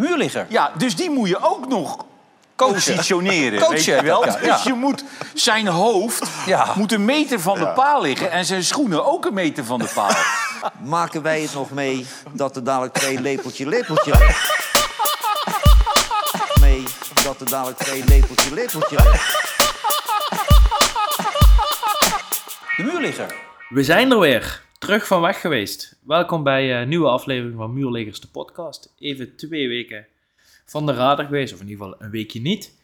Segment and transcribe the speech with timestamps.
[0.00, 0.46] De muurligger.
[0.48, 2.04] Ja, dus die moet je ook nog
[2.56, 2.74] Coachen.
[2.74, 3.58] positioneren.
[3.58, 4.24] Coachen weet je wel?
[4.26, 4.36] ja.
[4.54, 6.66] Dus je moet zijn hoofd Ja.
[6.74, 9.90] moet een meter van de paal liggen en zijn schoenen ook een meter van de
[9.94, 10.10] paal.
[10.96, 14.12] Maken wij het nog mee dat er dadelijk twee lepeltje lepeltje?
[16.60, 16.82] Mee
[17.24, 18.96] dat er dadelijk twee lepeltje lepeltje?
[22.76, 23.34] De muurligger.
[23.68, 25.98] We zijn er weer, terug van weg geweest.
[26.02, 28.94] Welkom bij een nieuwe aflevering van Muurleggers de podcast.
[28.98, 30.06] Even twee weken
[30.64, 32.76] van de radar geweest, of in ieder geval een weekje niet.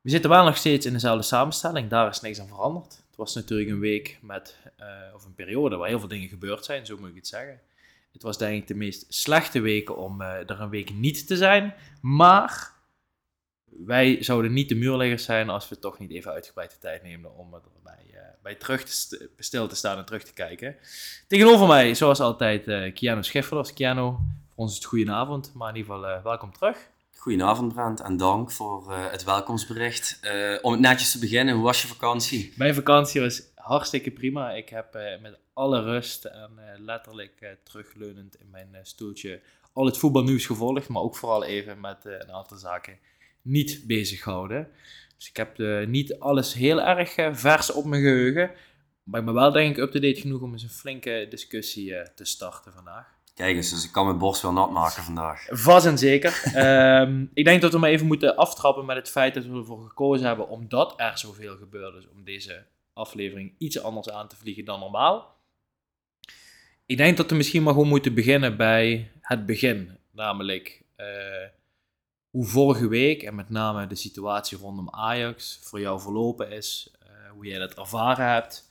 [0.00, 3.02] We zitten wel nog steeds in dezelfde samenstelling, daar is niks aan veranderd.
[3.06, 6.64] Het was natuurlijk een week met, eh, of een periode waar heel veel dingen gebeurd
[6.64, 7.60] zijn, zo moet ik het zeggen.
[8.12, 11.36] Het was denk ik de meest slechte weken om eh, er een week niet te
[11.36, 12.72] zijn, maar
[13.84, 17.36] wij zouden niet de muurleggers zijn als we toch niet even uitgebreid de tijd nemen
[17.36, 20.76] om erbij eh, bij terug te st- stil te staan en terug te kijken.
[21.26, 23.72] Tegenover mij, zoals altijd, eh Kiano Schiffelers.
[23.72, 26.88] Kiano, voor ons is het goedenavond, maar in ieder geval eh, welkom terug.
[27.16, 30.20] Goedenavond Brent en dank voor het welkomstbericht.
[30.62, 32.52] Om het netjes te beginnen, hoe was je vakantie?
[32.56, 34.52] Mijn vakantie was hartstikke prima.
[34.52, 39.40] Ik heb met alle rust en letterlijk terugleunend in mijn stoeltje
[39.72, 42.98] al het voetbalnieuws gevolgd, maar ook vooral even met een aantal zaken
[43.46, 44.68] niet bezig gehouden.
[45.16, 48.50] Dus ik heb eh, niet alles heel erg eh, vers op mijn geheugen,
[49.02, 52.24] maar ik ben wel denk ik up-to-date genoeg om eens een flinke discussie eh, te
[52.24, 53.14] starten vandaag.
[53.34, 55.46] Kijk eens, dus ik kan mijn borst wel nat maken vandaag.
[55.50, 56.42] Vast en zeker.
[56.54, 59.86] Ehm, ik denk dat we maar even moeten aftrappen met het feit dat we ervoor
[59.88, 64.64] gekozen hebben, omdat er zoveel gebeurd is, om deze aflevering iets anders aan te vliegen
[64.64, 65.36] dan normaal.
[66.86, 69.98] Ik denk dat we misschien maar gewoon moeten beginnen bij het begin.
[70.10, 70.82] Namelijk
[72.36, 76.90] hoe vorige week en met name de situatie rondom Ajax voor jou verlopen is.
[77.00, 78.70] eh, hoe jij dat ervaren hebt.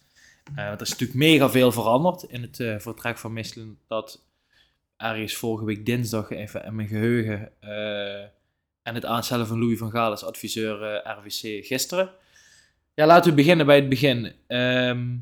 [0.55, 3.77] Eh, er is natuurlijk mega veel veranderd in het eh, vertrek van Michelin.
[3.87, 4.21] Dat
[4.97, 7.51] ergens vorige week dinsdag even in mijn geheugen.
[7.59, 8.21] eh,
[8.81, 12.11] en het aanstellen van Louis van Gaal als adviseur RVC gisteren.
[12.93, 14.33] Ja, laten we beginnen bij het begin.
[14.47, 15.17] Ehm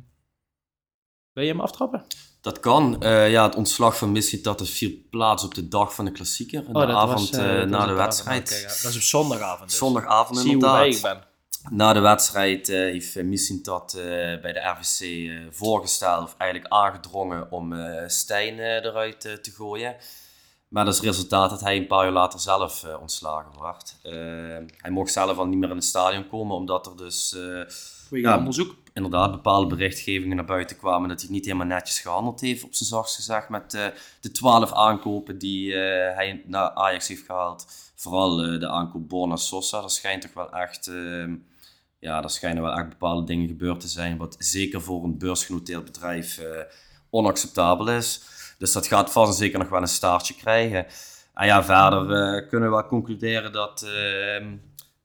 [1.34, 2.06] wil je hem aftrappen?
[2.44, 3.02] Dat kan.
[3.02, 6.64] Eh, ja, het ontslag van is viel plaats op de dag van de klassieker.
[6.68, 7.98] In de avond was, eh, eh, na de avond.
[7.98, 8.50] wedstrijd.
[8.50, 8.68] Ja.
[8.68, 9.78] Dat is op zondagavond dus.
[9.78, 11.02] Zondagavond Zie hoe inderdaad.
[11.02, 11.24] ben.
[11.70, 14.04] Na de wedstrijd heeft uh, dat eh,
[14.42, 17.74] bij de RVC voorgesteld, of eigenlijk aangedrongen om
[18.08, 19.96] Stijn eruit te gooien.
[20.70, 23.96] Is het resultaat dat hij een paar uur later zelf ontslagen werd.
[24.04, 24.14] Eh,
[24.78, 27.36] hij mocht zelf al niet meer in het stadion komen, omdat er dus
[28.22, 28.38] Ja.
[28.38, 28.76] onderzoek.
[28.94, 32.90] inderdaad bepaalde berichtgevingen naar buiten kwamen dat hij niet helemaal netjes gehandeld heeft, op zijn
[32.90, 33.86] zachtst gezegd, met eh,
[34.22, 37.66] de twaalf aankopen die eh, hij naar Ajax heeft gehaald.
[37.96, 41.26] Vooral eh, de aankoop Borna Sosa, dat schijnt toch wel echt, eh,
[42.00, 45.86] ja, daar schijnen wel echt bepaalde dingen gebeurd te zijn, wat zeker voor een beursgenoteerd
[45.86, 46.42] bedrijf
[47.10, 48.22] onacceptabel is.
[48.58, 50.86] Dus dat gaat vast en zeker nog wel een staartje krijgen.
[51.34, 54.46] En ja, verder kunnen we wel concluderen dat eh,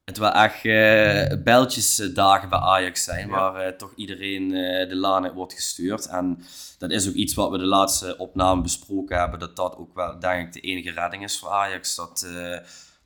[0.09, 5.23] het wel echt eh bijltjesdagen bij Ajax zijn, waar eh, toch iedereen eh, de laan
[5.23, 6.07] uit wordt gestuurd.
[6.07, 6.43] En
[6.77, 10.19] dat is ook iets wat we de laatste opname besproken hebben, dat dat ook wel,
[10.19, 11.95] denk ik, de enige redding is voor Ajax.
[11.95, 12.51] Dat eh,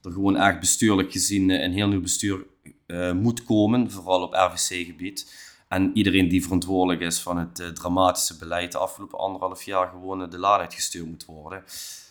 [0.01, 2.45] er gewoon echt bestuurlijk gezien eh, een heel nieuw bestuur
[2.85, 5.51] eh, moet komen, vooral op RVC-gebied.
[5.73, 10.21] En iedereen die verantwoordelijk is van het eh, dramatische beleid de afgelopen anderhalf jaar gewoon
[10.21, 11.63] eh, de laan uitgestuurd moet worden.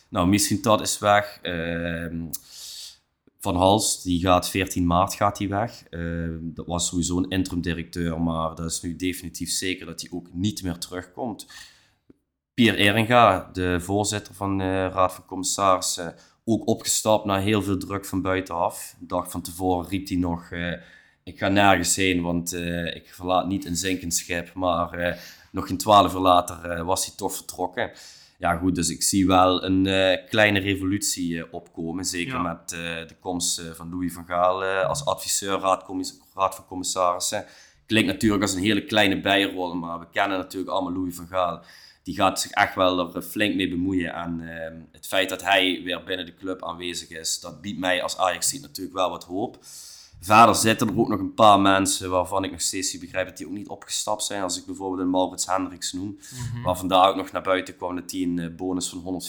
[0.09, 1.39] Nou, misschien dat is weg.
[1.41, 2.25] Ehm,
[3.43, 5.83] van Hals, die gaat 14 maart gaat hij weg.
[5.89, 6.01] Eh,
[6.41, 10.33] dat was sowieso een interim directeur, maar dat is nu definitief zeker dat hij ook
[10.33, 11.47] niet meer terugkomt.
[12.53, 16.15] Pierre Eringa, de voorzitter van de Raad van Commissarissen,
[16.45, 18.95] ook opgestapt na heel veel druk van buitenaf.
[18.99, 20.73] De dag van tevoren riep hij nog, eh,
[21.23, 24.53] ik ga nergens heen, want eh, ik verlaat niet een zinkend schip.
[24.53, 25.17] Maar eh,
[25.51, 27.91] nog geen twaalf uur later eh, was hij toch vertrokken.
[28.43, 32.05] Ja goed, dus ik zie wel een eh, kleine revolutie eh, opkomen.
[32.05, 32.41] Zeker Ja.
[32.41, 35.85] met eh, de komst van Louis van Gaal als adviseur raad,
[36.35, 37.45] raad van commissarissen.
[37.85, 41.63] Klinkt natuurlijk als een hele kleine bijrol, maar we kennen natuurlijk allemaal Louis van Gaal.
[42.03, 44.13] Die gaat zich echt wel er flink mee bemoeien.
[44.13, 48.01] En eh, het feit dat hij weer binnen de club aanwezig is, dat biedt mij
[48.03, 49.57] als Ajax natuurlijk wel wat hoop.
[50.25, 53.37] Verder zitten er ook nog een paar mensen waarvan ik nog steeds niet begrijp dat
[53.37, 54.41] die ook niet opgestapt zijn.
[54.41, 56.19] Als ik bijvoorbeeld een Maurits Hendricks noem,
[56.63, 59.21] waar vandaag ook nog naar buiten kwam dat hij een eh, bonus van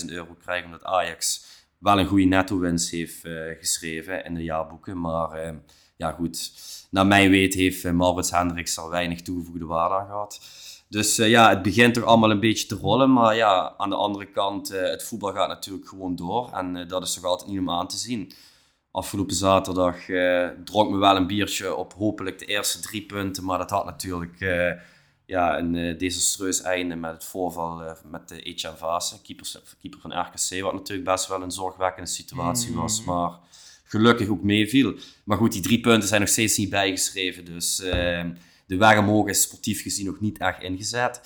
[0.00, 1.44] 115.000 euro krijgt omdat Ajax
[1.78, 5.00] wel een goede netto-winst heeft eh, geschreven in de jaarboeken.
[5.00, 5.52] Maar eh,
[5.96, 6.52] ja goed,
[6.90, 10.40] naar mijn weet heeft uh, Maurits Hendricks er weinig toegevoegde waarde aan gehad.
[10.88, 13.12] Dus ja, het begint toch allemaal een beetje te rollen.
[13.12, 16.50] Maar ja, aan de andere kant, het voetbal gaat natuurlijk gewoon door.
[16.52, 18.32] En dat is toch altijd niet om aan te zien.
[18.96, 23.44] Afgelopen zaterdag eh, dronk me wel een biertje op hopelijk de eerste drie punten.
[23.44, 24.72] Maar dat had natuurlijk eh,
[25.26, 30.20] ja, een eh, desastreus einde met het voorval met de Etienne Vase, keeper, keeper van
[30.20, 33.30] RKC, wat natuurlijk best wel een zorgwekkende situatie was, maar
[33.84, 34.94] gelukkig ook meeviel.
[35.24, 37.76] Maar goed, die drie punten zijn nog steeds niet bijgeschreven, dus
[38.66, 41.20] de weg omhoog is sportief gezien nog niet echt ingezet.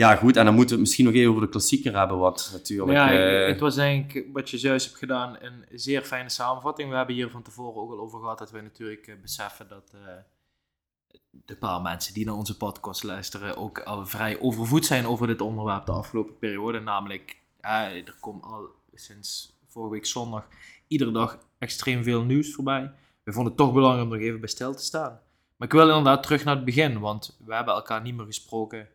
[0.00, 2.50] Ja, goed, en dan moeten we het misschien nog even over de klassieker hebben, wat
[2.52, 2.98] natuurlijk...
[2.98, 6.90] ja, eh, het was denk ik, wat je juist hebt gedaan, een zeer fijne samenvatting.
[6.90, 9.94] We hebben hier van tevoren ook al over gehad dat we natuurlijk eh, beseffen dat
[9.94, 15.26] eh, de paar mensen die naar onze podcast luisteren ook al vrij overvoed zijn over
[15.26, 16.80] dit onderwerp de afgelopen periode.
[16.80, 20.48] Namelijk, ja, er komt al sinds vorige week zondag
[20.86, 22.92] iedere dag extreem veel nieuws voorbij.
[23.22, 25.20] We vonden het toch belangrijk om er even bij stil te staan.
[25.56, 28.88] Maar ik wil inderdaad terug naar het begin, want we hebben elkaar niet meer gesproken.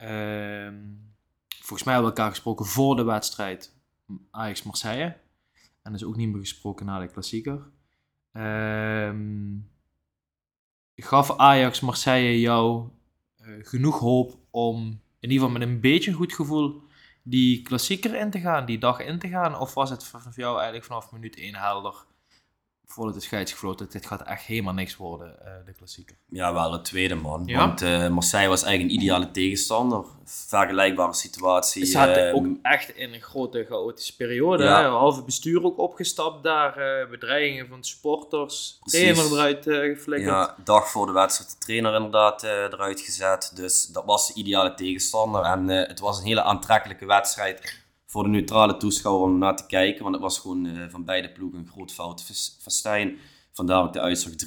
[0.00, 0.74] Ehm,
[1.48, 3.76] volgens mij hebben we elkaar gesproken voor de wedstrijd
[4.30, 5.16] Ajax-Marseille.
[5.82, 7.70] En dus ook niet meer gesproken na de klassieker.
[8.32, 9.56] Ehm,
[10.96, 12.88] gaf Ajax-Marseille jou
[13.36, 14.86] eh, genoeg hoop om
[15.20, 16.82] in ieder geval met een beetje goed gevoel
[17.22, 19.58] die klassieker in te gaan, die dag in te gaan?
[19.58, 22.04] Of was het voor jou eigenlijk vanaf minuut 1 helder,
[22.92, 26.16] voordat de scheids gefloten, dit gaat echt helemaal niks worden, eh, de klassieker?
[26.28, 27.42] Ja, wel het tweede man.
[27.46, 27.58] Ja?
[27.58, 30.04] Want eh, Marseille was eigenlijk een ideale tegenstander.
[30.24, 31.84] Vergelijkbare situatie.
[31.84, 34.64] Ze zaten eh, ook echt in een grote chaotische periode.
[34.64, 34.82] Ja.
[34.82, 34.88] Hè?
[34.88, 36.76] Halve bestuur ook opgestapt daar.
[36.76, 38.78] eh, bedreigingen van supporters.
[38.80, 39.00] Precies.
[39.00, 40.30] Trainer eruit geflikkerd.
[40.30, 43.52] Ja, dag voor de wedstrijd de trainer inderdaad eruit gezet.
[43.54, 45.42] Dus dat was de ideale tegenstander.
[45.42, 47.78] En het was een hele aantrekkelijke wedstrijd
[48.10, 50.02] voor de neutrale toeschouwer om naar te kijken.
[50.02, 53.18] Want het was gewoon eh, van beide ploegen een groot foutenfestijn.
[53.52, 54.38] Vandaar ook de uitslag 3-3.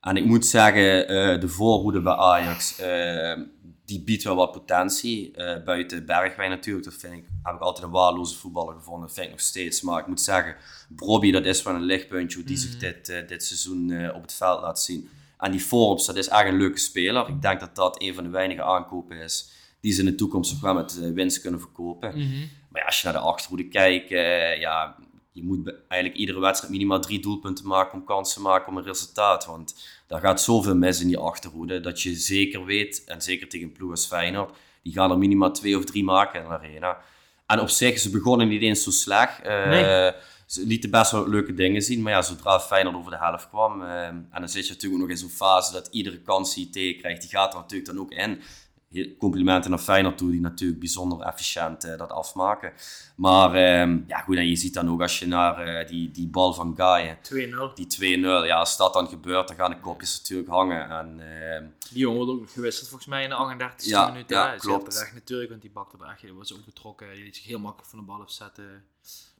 [0.00, 3.42] En ik moet zeggen, eh, de voorhoede bij Ajax, eh,
[3.84, 5.30] die biedt wel wat potentie.
[5.64, 9.06] Buiten Bergwijn natuurlijk, dat vind ik, heb ik altijd een waardeloze voetballer gevonden.
[9.06, 9.80] Dat vind ik nog steeds.
[9.80, 10.56] Maar ik moet zeggen,
[10.88, 14.60] Brobby, dat is wel een lichtpuntje die zich dit, eh, dit seizoen op het veld
[14.60, 15.08] laat zien.
[15.38, 17.28] En die Forbes, dat is echt een leuke speler.
[17.28, 20.52] Ik denk dat dat een van de weinige aankopen is die ze in de toekomst
[20.52, 22.08] nog wel met eh, winst kunnen verkopen.
[22.18, 22.38] Mhm.
[22.70, 24.96] Maar ja, als je naar de achterhoede kijkt, eh, ja,
[25.32, 28.84] je moet eigenlijk iedere wedstrijd minimaal drie doelpunten maken om kans te maken om een
[28.84, 29.46] resultaat.
[29.46, 29.74] Want
[30.06, 33.72] daar gaat zoveel mis in die achterhoede, dat je zeker weet, en zeker tegen een
[33.72, 36.98] ploeg als Feyenoord, die gaan er minimaal twee of drie maken in de arena.
[37.46, 39.40] En op zich, ze begonnen niet eens zo slecht.
[39.42, 40.12] Eh, Nee.
[40.46, 43.82] Ze lieten best wel leuke dingen zien, maar ja, zodra Feyenoord over de helft kwam,
[43.82, 46.70] en dan zit je natuurlijk ook nog in zo'n fase dat iedere kans die je
[46.70, 48.40] tegenkrijgt, die gaat er natuurlijk dan ook in.
[49.18, 52.72] Complimenten naar Feyenoord toe, die natuurlijk bijzonder efficiënt eh, dat afmaken.
[53.16, 56.26] Maar ehm, ja, goed, en je ziet dan ook als je naar eh, die, die
[56.28, 57.74] bal van Gaaien, 2-0.
[57.74, 60.90] die 2-0, ja, als dat dan gebeurt, dan gaan de kopjes natuurlijk hangen.
[60.90, 64.28] En ehm, Die jongen wordt ook nog gewisseld volgens mij in de 38e Ja, minuut.
[64.28, 64.90] ja, klopt.
[64.90, 66.20] terecht natuurlijk, want die bakte er echt.
[66.20, 67.12] Die was ook betrokken.
[67.14, 68.84] Die liet zich heel makkelijk van de bal afzetten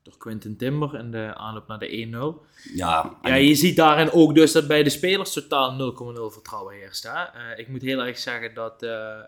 [0.08, 2.46] door Quinten Timber in de aanloop naar de 1-0.
[2.74, 7.02] ja, Ja, je ziet daarin ook dus dat bij de spelers totaal 0,0 vertrouwen heerst.
[7.02, 7.22] Hè?
[7.22, 9.24] Eh, ik moet heel erg zeggen dat eh, eh,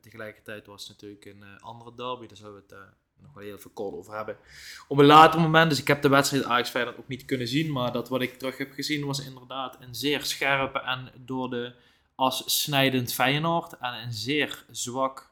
[0.00, 2.26] tegelijkertijd was het natuurlijk een andere derby.
[2.26, 2.78] Daar zullen we het
[3.22, 4.36] nog wel heel veel kort over hebben.
[4.88, 7.72] Op een later moment, dus ik heb de wedstrijd Ajax Feyenoord ook niet kunnen zien.
[7.72, 11.72] Maar dat wat ik terug heb gezien was inderdaad een zeer scherpe en door de
[12.14, 13.78] as snijdend Feyenoord.
[13.78, 15.29] En een zeer zwak,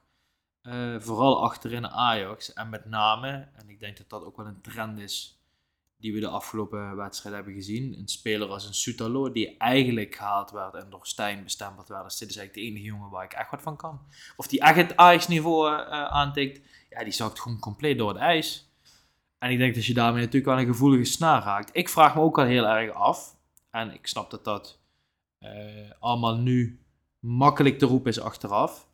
[0.69, 2.53] eh, vooral achterin Ajax.
[2.53, 5.43] En met name, en ik denk dat dat ook wel een trend is
[5.97, 7.99] die we de afgelopen wedstrijd hebben gezien.
[7.99, 12.05] Een speler als een Soutalo, die eigenlijk gehaald werd en door Stijn bestempeld werd.
[12.05, 14.01] Dus dit is eigenlijk de enige jongen waar ik echt wat van kan.
[14.37, 16.61] Of die echt het Ajax-niveau eh, eh, aantikt,
[16.91, 18.71] ja, die zakt gewoon compleet door het ijs.
[19.39, 21.71] En ik denk dat je daarmee natuurlijk wel een gevoelige snaar raakt.
[21.73, 23.37] Ik vraag me ook wel heel erg af,
[23.71, 24.79] en ik snap dat dat
[25.99, 26.81] allemaal nu
[27.19, 28.88] makkelijk te roepen is achteraf.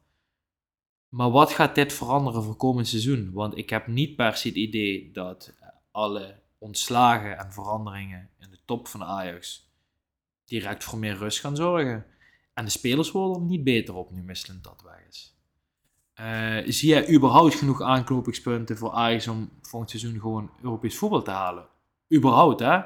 [1.15, 3.31] Maar wat gaat dit veranderen voor komend seizoen?
[3.33, 5.53] Want ik heb niet per se het idee dat
[5.91, 9.71] alle ontslagen en veranderingen in de top van Ajax
[10.45, 12.07] direct voor meer rust gaan zorgen.
[12.55, 15.37] En de spelers worden er niet beter op nu Misselend dat weg is.
[16.15, 21.31] Eh, zie jij überhaupt genoeg aanknopingspunten voor Ajax om volgend seizoen gewoon Europees voetbal te
[21.31, 21.67] halen?
[22.13, 22.81] Überhaupt, hè?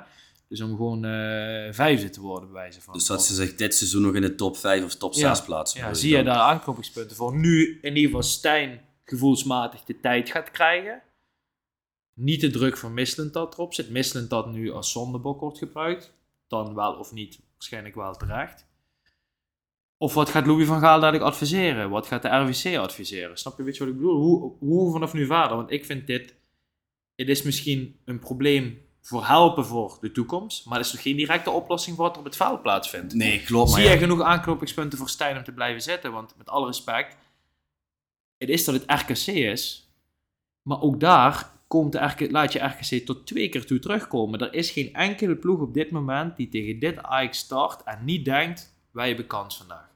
[0.48, 2.94] Dus om gewoon eh, vijfde te worden, bij wijze van.
[2.94, 5.44] dus dat ze zich dit seizoen nog in de top 5 of top 6 Ja,
[5.44, 5.80] plaatsen.
[5.80, 7.36] Ja, zie je daar aanknopingspunten voor?
[7.36, 11.02] Nu in ieder geval Stijn gevoelsmatig de tijd gaat krijgen.
[12.14, 13.90] Niet de druk van Mislintat erop zit.
[13.90, 16.12] Mislintat nu als zondebok wordt gebruikt.
[16.46, 18.66] Dan wel of niet, waarschijnlijk wel terecht.
[19.96, 21.90] Of wat gaat Louis van Gaal dadelijk adviseren?
[21.90, 23.38] Wat gaat de RWC adviseren?
[23.38, 24.20] Snap je, weet je wat ik bedoel?
[24.20, 25.56] Hoe, hoe vanaf nu verder?
[25.56, 26.34] Want ik vind dit...
[27.14, 30.66] Het is misschien een probleem voor helpen voor de toekomst.
[30.66, 33.14] Maar het is nog geen directe oplossing voor wat er op het veld plaatsvindt.
[33.14, 33.70] Nee, klopt.
[33.70, 36.12] Maar Zie ja, jij genoeg aanknopingspunten voor Stijn om te blijven zitten?
[36.12, 37.16] Want met alle respect,
[38.38, 39.90] het is dat het RKC is.
[40.62, 44.40] Maar ook daar komt de RK, laat je RKC tot twee keer toe terugkomen.
[44.40, 48.24] Er is geen enkele ploeg op dit moment die tegen dit Ajax start en niet
[48.24, 49.87] denkt, wij hebben kans vandaag.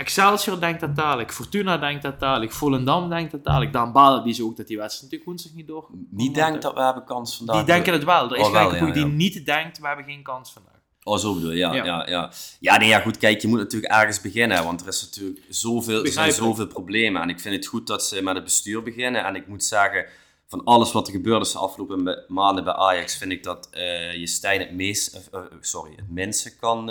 [0.00, 1.32] Excelsior denkt dat dadelijk.
[1.32, 2.52] Fortuna denkt dat dadelijk.
[2.52, 3.72] Volendam denkt dat dadelijk.
[3.72, 5.88] Dan balen die ze ook dat die wedstrijd natuurlijk woensdag niet door.
[6.10, 7.56] Niet denkt dat we hebben kans vandaag.
[7.56, 8.30] Die denken het wel.
[8.30, 10.74] Er is Oh, wel, een ja, die niet denkt, we hebben geen kans vandaag.
[11.02, 11.72] Oh, zo bedoel je, ja.
[11.74, 11.84] Ja.
[11.84, 12.30] Ja, ja,
[12.60, 12.76] ja.
[12.78, 16.12] nee, ja, goed, kijk, je moet natuurlijk ergens beginnen, want er is natuurlijk zoveel, er
[16.12, 17.22] zijn zoveel problemen.
[17.22, 19.24] En ik vind het goed dat ze met het bestuur beginnen.
[19.24, 20.06] En ik moet zeggen,
[20.46, 23.68] van alles wat er gebeurd is de afgelopen ma- maanden bij Ajax, vind ik dat
[23.70, 26.90] eh, je Stijn het meest, eh, eh, sorry, het minste kan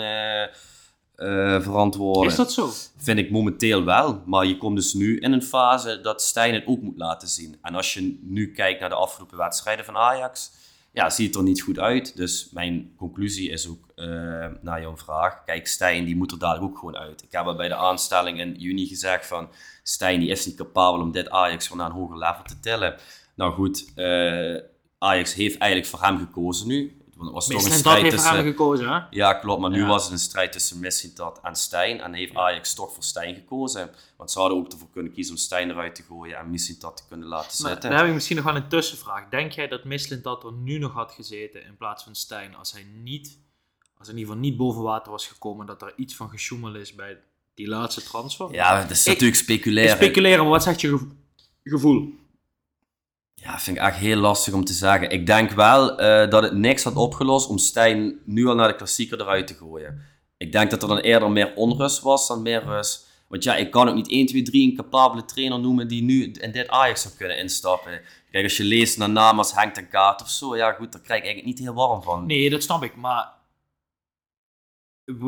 [1.20, 2.32] eh, verantwoorden.
[2.32, 2.70] Is dat zo?
[2.98, 4.22] Vind ik momenteel wel.
[4.26, 7.58] Maar je komt dus nu in een fase dat Stijn het ook moet laten zien.
[7.62, 10.52] En als je nu kijkt naar de afgelopen wedstrijden van Ajax,
[10.92, 12.16] ja, ziet het er niet goed uit.
[12.18, 14.06] Dus mijn conclusie is ook eh,
[14.62, 15.44] naar jouw vraag.
[15.44, 17.24] Kijk, Stijn die moet er dadelijk ook gewoon uit.
[17.24, 19.50] Ik heb al bij de aanstelling in juni gezegd van
[19.84, 22.96] Stijn die is niet capabel om dit Ajax gewoon naar een hoger level te tillen.
[23.36, 24.56] Nou goed, eh,
[24.98, 26.99] Ajax heeft eigenlijk voor hem gekozen nu.
[27.28, 28.44] Was toch een strijd heeft tussen...
[28.44, 29.00] gekozen, hè?
[29.10, 29.62] Ja, klopt.
[29.62, 29.88] Maar nu Ja.
[29.88, 32.02] was het een strijd tussen Missintat en Stijn.
[32.02, 33.90] En heeft Ajax toch voor Stijn gekozen.
[34.18, 37.04] Want ze hadden ook ervoor kunnen kiezen om Stijn eruit te gooien en Missintat te
[37.08, 37.90] kunnen laten Maar zitten.
[37.90, 39.30] daar heb ik misschien nog wel een tussenvraag.
[39.30, 42.72] Denk jij dat Mislint dat er nu nog had gezeten in plaats van Stijn als
[42.72, 43.38] hij niet,
[43.98, 46.76] als hij in ieder geval niet boven water was gekomen, dat er iets van gesjoemel
[46.76, 47.18] is bij
[47.54, 48.52] die laatste transfer?
[48.54, 49.96] Ja, dat is natuurlijk Ik speculeren.
[49.96, 51.08] speculeren, maar wat zegt je gevo-
[51.64, 52.14] gevoel?
[53.42, 55.10] Ja, vind ik echt heel lastig om te zeggen.
[55.10, 58.76] Ik denk wel eh, dat het niks had opgelost om Stijn nu al naar de
[58.76, 60.02] klassieker eruit te gooien.
[60.38, 63.08] Ik denk dat er dan eerder meer onrust was dan meer rust.
[63.28, 66.32] Want ja, ik kan ook niet 1, 2, 3 een capabele trainer noemen die nu
[66.32, 68.02] in dit Ajax zou kunnen instappen.
[68.32, 71.02] Kijk, als je leest naar namen als Henk ten Kaat of zo, ja goed, daar
[71.02, 72.26] krijg ik eigenlijk niet heel warm van.
[72.26, 73.34] Nee, dat snap ik, maar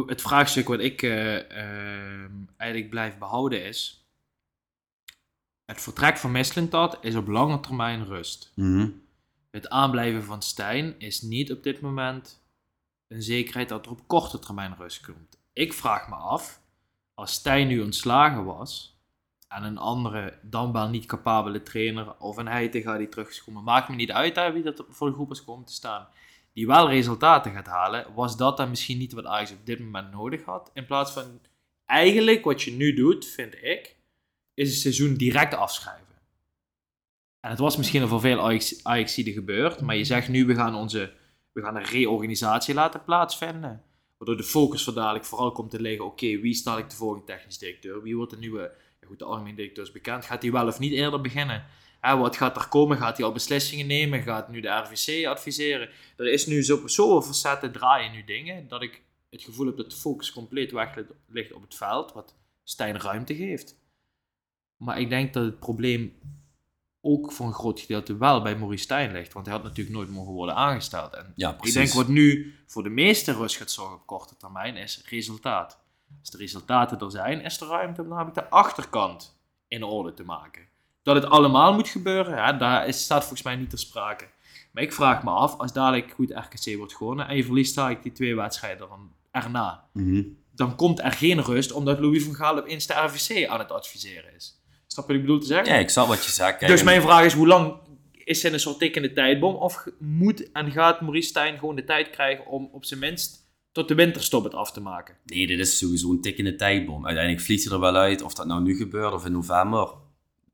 [0.06, 4.00] het vraagstuk wat ik eh, ehm, eigenlijk blijf behouden is,
[5.72, 8.51] het vertrek van Mislintat is op lange termijn rust.
[8.56, 8.90] Mhm.
[9.51, 12.44] Het aanblijven van Stijn is niet op dit moment
[13.08, 15.40] een zekerheid dat er op korte termijn rust komt.
[15.54, 16.62] Ik vraag me af,
[17.13, 19.00] als Stijn nu ontslagen was
[19.48, 23.63] en een andere, dan wel niet capabele trainer of een Heitinga die terug is komen,
[23.63, 26.08] maakt me niet uit hè, wie dat voor de groep is komen te staan,
[26.54, 30.12] die wel resultaten gaat halen, was dat dan misschien niet wat Ajax op dit moment
[30.12, 30.72] nodig had?
[30.74, 31.40] In plaats van,
[31.86, 34.00] eigenlijk wat je nu doet, vind ik,
[34.53, 36.05] is het seizoen direct afschrijven.
[37.39, 40.75] En het was misschien al voor veel Ajaxiden gebeurd, maar je zegt nu, we gaan,
[40.75, 41.13] onze,
[41.51, 43.84] we gaan een reorganisatie laten plaatsvinden.
[44.17, 47.25] Waardoor de focus voor dadelijk vooral komt te liggen, oké, wie staat ik de volgende
[47.25, 48.01] technisch directeur?
[48.01, 50.25] Wie wordt de nieuwe, ja goed, de algemeen directeur is bekend.
[50.25, 51.65] Gaat hij wel of niet eerder beginnen?
[52.01, 52.98] Wat gaat er komen?
[52.98, 54.22] Gaat hij al beslissingen nemen?
[54.22, 55.89] Gaat nu de RVC adviseren?
[56.17, 59.91] Er is nu zo, zoveel facetten draaien nu dingen, dat ik het gevoel heb dat
[59.91, 60.96] de focus compleet weg
[61.27, 63.75] ligt op het veld, wat Stijn ruimte geeft.
[64.82, 66.14] Maar ik denk dat het probleem
[67.02, 69.34] ook voor een groot gedeelte wel bij Maurice Stijn ligt.
[69.34, 71.14] Want hij had natuurlijk nooit mogen worden aangesteld.
[71.14, 74.76] En Ja, ik denk wat nu voor de meeste rust gaat zorgen op korte termijn
[74.76, 75.80] is resultaat.
[76.20, 80.24] Als de resultaten er zijn, is er ruimte om namelijk de achterkant in orde te
[80.24, 80.62] maken.
[81.04, 84.28] Dat het allemaal moet gebeuren, ja, daar is, staat volgens mij niet ter sprake.
[84.72, 88.04] Maar ik vraag me af, als dadelijk goed RKC wordt gewonnen en je verliest dadelijk
[88.04, 90.24] die twee wedstrijden van erna, Mhm.
[90.52, 94.36] dan komt er geen rust omdat Louis van Gaal op Insta RVC aan het adviseren
[94.36, 94.61] is.
[94.91, 95.74] Snap je wat ik bedoel te zeggen?
[95.74, 96.57] Ja, ik snap wat je zegt.
[96.57, 97.75] Kijk, dus mijn vraag is, hoe lang
[98.13, 99.55] is hij een soort tikkende tijdbom?
[99.55, 103.88] Of moet en gaat Maurice Stijn gewoon de tijd krijgen om op zijn minst tot
[103.88, 105.15] de winterstop het af te maken?
[105.25, 107.05] Nee, dit is sowieso een tikkende tijdbom.
[107.05, 109.93] Uiteindelijk vliegt hij er wel uit, of dat nou nu gebeurt of in november.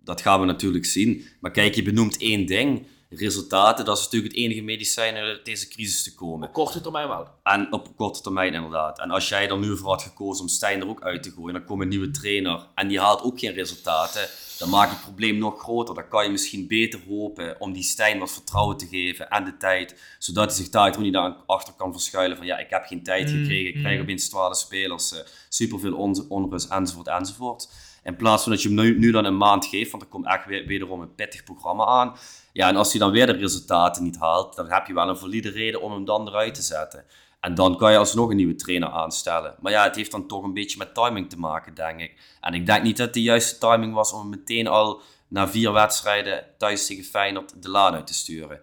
[0.03, 1.25] Dat gaan we natuurlijk zien.
[1.39, 2.88] Maar kijk, je benoemt één ding.
[3.10, 6.48] Resultaten, dat is natuurlijk het enige medicijn om uit deze crisis te komen.
[6.48, 7.28] Op korte termijn wel.
[7.44, 9.00] En op korte termijn inderdaad.
[9.00, 11.54] En als jij er nu voor had gekozen om Stijn er ook uit te gooien,
[11.54, 14.28] dan komt een nieuwe trainer en die haalt ook geen resultaten,
[14.60, 15.96] dan maakt het probleem nog groter.
[15.96, 19.58] Dan kan je misschien beter hopen om die Stijn wat vertrouwen te geven en de
[19.58, 23.04] tijd, zodat hij zich daar gewoon niet achter kan verschuilen van ja, ik heb geen
[23.04, 24.02] tijd Mm, gekregen, ik krijg mm.
[24.02, 27.70] opeens 12 spelers, eh, superveel on onrust enzovoort enzovoort.
[28.04, 30.26] In plaats van dat je hem nu, nu dan een maand geeft, want er komt
[30.26, 32.16] echt weer, wederom een pittig programma aan.
[32.58, 35.18] Ja, en als hij dan weer de resultaten niet haalt, dan heb je wel een
[35.18, 37.06] valide reden om hem dan eruit te zetten.
[37.40, 39.56] En dan kan je alsnog een nieuwe trainer aanstellen.
[39.60, 42.20] Maar ja, het heeft dan toch een beetje met timing te maken, denk ik.
[42.42, 45.48] En ik denk niet dat het de juiste timing was om hem meteen al na
[45.48, 48.60] vier wedstrijden thuis tegen Feyenoord de laan uit te sturen.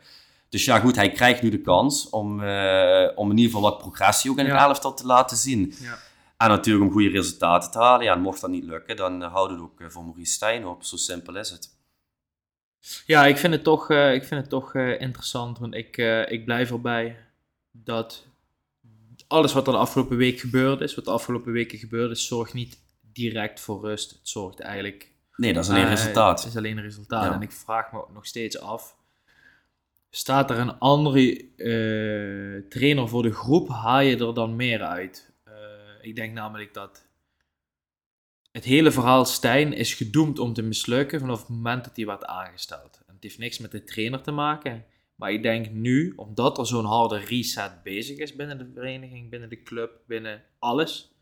[0.48, 3.78] Dus ja, goed, hij krijgt nu de kans om, eh, om in ieder geval wat
[3.78, 4.64] progressie ook in het Ja.
[4.64, 5.74] elftal te laten zien.
[5.80, 5.98] Ja.
[6.36, 8.04] En natuurlijk om goede resultaten te halen.
[8.04, 10.66] Ja, en mocht dat niet lukken, dan houden we het ook eh, voor Maurice Stijn
[10.66, 10.84] op.
[10.84, 11.72] Zo simpel is het.
[13.06, 16.30] Ja, ik vind het toch, eh, ik vind het toch eh, interessant, want ik, eh,
[16.30, 17.16] ik blijf erbij
[17.70, 18.26] dat
[19.26, 22.54] alles wat er de afgelopen week gebeurd is, wat de afgelopen weken gebeurd is, zorgt
[22.54, 22.78] niet
[23.12, 24.10] direct voor rust.
[24.10, 26.38] Het zorgt eigenlijk Nee, dat is alleen Eh, resultaat.
[26.38, 27.24] Het is alleen een resultaat.
[27.24, 27.34] Ja.
[27.34, 28.96] En ik vraag me nog steeds af.
[30.10, 31.48] Staat er een andere
[32.68, 35.32] trainer voor de groep, haal je er dan meer uit?
[36.00, 37.06] Ik denk namelijk dat
[38.54, 42.24] het hele verhaal Stijn is gedoemd om te mislukken vanaf het moment dat hij werd
[42.24, 43.00] aangesteld.
[43.06, 44.84] Het heeft niks met de trainer te maken.
[45.14, 49.48] Maar ik denk nu, omdat er zo'n harde reset bezig is binnen de vereniging, binnen
[49.48, 51.12] de club, binnen alles.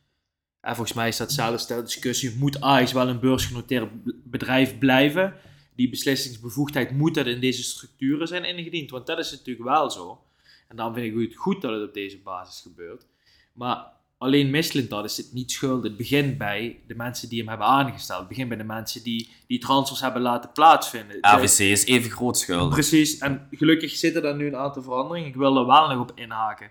[0.60, 3.90] En volgens mij is dat zelfs de discussie, moet Ajax wel een beursgenoteerd
[4.24, 5.34] bedrijf blijven?
[5.74, 10.24] Die beslissingsbevoegdheid moet dat in deze structuren zijn ingediend, want dat is natuurlijk wel zo.
[10.68, 13.06] En dan vind ik het goed dat het op deze basis gebeurt.
[13.52, 15.82] Maar alleen misselend dat is het niet schuld.
[15.84, 18.18] Het begint bij de mensen die hem hebben aangesteld.
[18.18, 21.20] Het begint bij de mensen die die transfers hebben laten plaatsvinden.
[21.22, 22.74] De- RVC is even groot schuldig.
[22.74, 25.28] Precies, en gelukkig zitten er nu een aantal veranderingen.
[25.28, 26.70] Ik wil er wel nog op inhaken.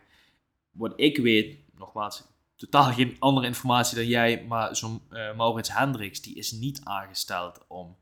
[0.72, 2.24] Wat ik weet, nogmaals,
[2.56, 7.60] totaal geen andere informatie dan jij, maar zo'n eh, Maurits Hendricks, die is niet aangesteld
[7.68, 7.96] om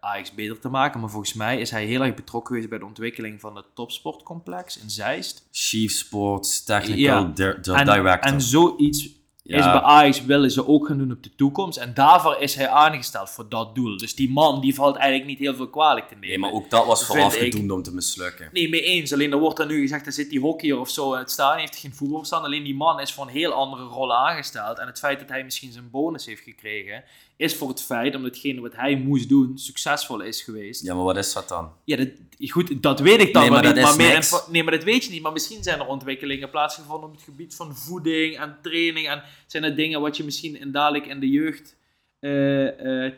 [0.00, 1.00] Ajax beter te maken.
[1.00, 4.78] Maar volgens mij is hij heel erg betrokken geweest bij de ontwikkeling van het topsportcomplex
[4.78, 5.48] in Zeist.
[5.52, 7.22] Chief Sports, Technical Ja.
[7.22, 8.32] di- di- En, Director.
[8.32, 9.08] en zoiets
[9.44, 11.78] is bij Ajax willen ze ook gaan doen op de toekomst.
[11.78, 13.96] En daarvoor is hij aangesteld voor dat doel.
[13.96, 16.28] Dus die man die valt eigenlijk niet heel veel kwalijk te nemen.
[16.28, 18.48] Nee, maar ook dat was vooraf gedoemd om te mislukken.
[18.52, 19.12] Nee, mee eens.
[19.12, 21.76] Alleen er wordt dan nu gezegd, er zit die hockeyer of zo het staan, heeft
[21.76, 22.44] geen voetbalverstand.
[22.44, 24.78] Alleen die man is voor een heel andere rol aangesteld.
[24.78, 27.04] En het feit dat hij misschien zijn bonus heeft gekregen,
[27.40, 30.82] is voor het feit, omdat hetgene wat hij moest doen, succesvol is geweest.
[30.84, 31.72] Ja, maar wat is dat dan?
[31.84, 32.08] Ja, dat,
[32.50, 33.68] goed, dat weet ik dan Nee, maar niet.
[33.74, 34.32] dat is Maar meer niks.
[34.32, 35.22] info- nee, maar dat weet je niet.
[35.22, 39.08] Maar misschien zijn er ontwikkelingen plaatsgevonden op het gebied van voeding en training.
[39.08, 41.76] En zijn er dingen wat je misschien in, dadelijk in de jeugd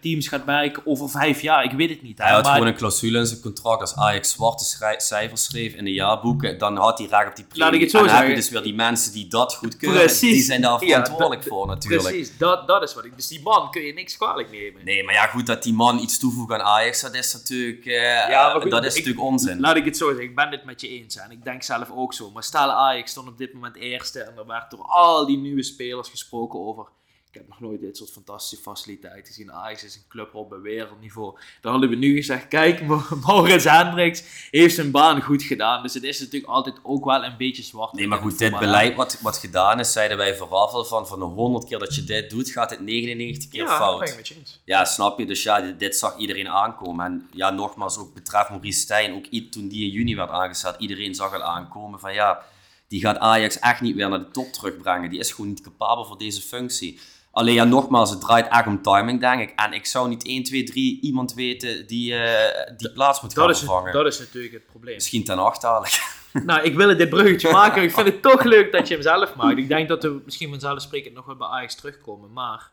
[0.00, 1.64] teams gaat merken over vijf jaar.
[1.64, 2.18] Ik weet het niet.
[2.18, 2.24] hè.
[2.24, 3.80] Hij had Maar- gewoon een clausule in zijn contract.
[3.80, 7.44] Als Ajax zwarte schrij- cijfers schreef in de jaarboeken, dan had hij recht op die
[7.44, 7.64] premie.
[7.64, 8.44] Laat ik het zo en dan heb je zeggen.
[8.50, 9.98] dus weer die mensen die dat goedkeuren.
[10.00, 10.20] Precies.
[10.32, 12.02] Die zijn daar Ja, verantwoordelijk dat- voor natuurlijk.
[12.02, 13.16] Precies, dat, dat is wat ik...
[13.16, 14.84] Dus die man kun je niks kwalijk nemen.
[14.84, 17.92] Nee, maar ja, goed dat die man iets toevoegt aan Ajax, dat is natuurlijk, eh,
[18.28, 19.60] Ja, goed, dat is ik- natuurlijk onzin.
[19.60, 21.16] Laat ik het zo zeggen, ik ben het met je eens.
[21.16, 22.30] En ik denk zelf ook zo.
[22.30, 24.20] Maar stel Ajax stond op dit moment eerste.
[24.20, 26.86] En er werd door al die nieuwe spelers gesproken over...
[27.32, 29.52] Ik heb nog nooit dit soort fantastische faciliteiten gezien.
[29.52, 31.38] Ajax is een club op een wereldniveau.
[31.60, 35.82] Dan hadden we nu gezegd, kijk, Ma- Maurits Hendricks heeft zijn baan goed gedaan.
[35.82, 37.92] Dus het is natuurlijk altijd ook wel een beetje zwart.
[37.92, 41.18] Nee, maar goed, dit beleid wat, wat gedaan is, zeiden wij vooraf al van, van
[41.18, 44.28] de 100 keer dat je dit doet, gaat het 99 keer Ja, dat fout.
[44.28, 44.60] je eens.
[44.64, 45.26] Ja, snap je?
[45.26, 47.04] Dus ja, dit, dit zag iedereen aankomen.
[47.06, 51.14] En ja, nogmaals, ook betreft Maurice Stijn, ook toen die in juni werd aangesteld, iedereen
[51.14, 52.42] zag al aankomen van ja,
[52.88, 55.10] die gaat Ajax echt niet weer naar de top terugbrengen.
[55.10, 57.00] Die is gewoon niet capabel voor deze functie.
[57.32, 59.52] Alleen ja, nogmaals, het draait echt om timing, denk ik.
[59.56, 63.46] En ik zou niet 1, 2, 3 iemand weten die eh, die plaats moet gaan
[63.46, 63.92] Dat is, vervangen.
[63.92, 64.94] dat is natuurlijk het probleem.
[64.94, 66.00] Misschien ten acht dadelijk.
[66.32, 67.82] Nou, ik wil dit bruggetje maken.
[67.82, 69.58] Ik vind het toch leuk dat je hem zelf maakt.
[69.58, 72.32] Ik denk dat we misschien vanzelfsprekend nog wel bij Ajax terugkomen.
[72.32, 72.70] Maar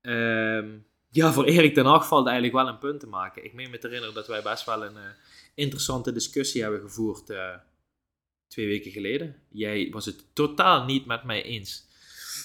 [0.00, 0.68] ehm,
[1.10, 3.44] ja, voor Erik ten Hag valt eigenlijk wel een punt te maken.
[3.44, 5.02] Ik meen me te herinneren dat wij best wel een eh,
[5.54, 7.54] interessante discussie hebben gevoerd eh,
[8.48, 9.36] twee weken geleden.
[9.48, 11.86] Jij was het totaal niet met mij eens.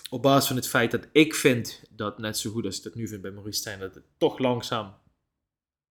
[0.10, 2.96] Op basis van het feit dat ik vind dat, net zo goed als ik dat
[2.96, 4.94] nu vind bij Maurice Stijn, dat het toch langzaam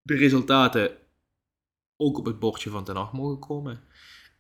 [0.02, 0.96] de resultaten
[1.96, 3.81] ook op het bordje van Ten Hag mogen komen.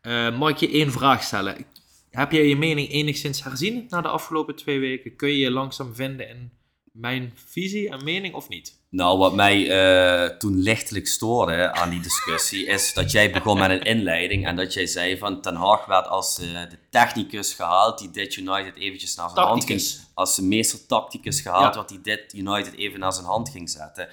[0.00, 1.66] Eh, mag ik je één vraag stellen?
[2.10, 5.16] Heb jij je mening enigszins herzien na de afgelopen twee weken?
[5.16, 6.52] Kun je je langzaam vinden in
[6.98, 8.76] mijn visie en mening of niet?
[8.90, 13.70] Nou, wat mij eh, toen lichtelijk stoorde aan die discussie, is dat jij begon met
[13.70, 17.98] een inleiding en dat jij zei van Ten Hag werd als eh, de technicus gehaald
[17.98, 19.82] die dit United eventjes naar zijn hand ging...
[20.14, 21.80] Als de meester tacticus gehaald, Ja.
[21.80, 24.08] wat die dit United even naar zijn hand ging zetten.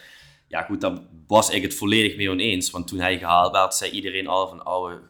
[0.48, 3.92] Ja goed, daar was ik het volledig mee oneens, want toen hij gehaald werd, zei
[3.92, 5.02] iedereen al van, ouwe,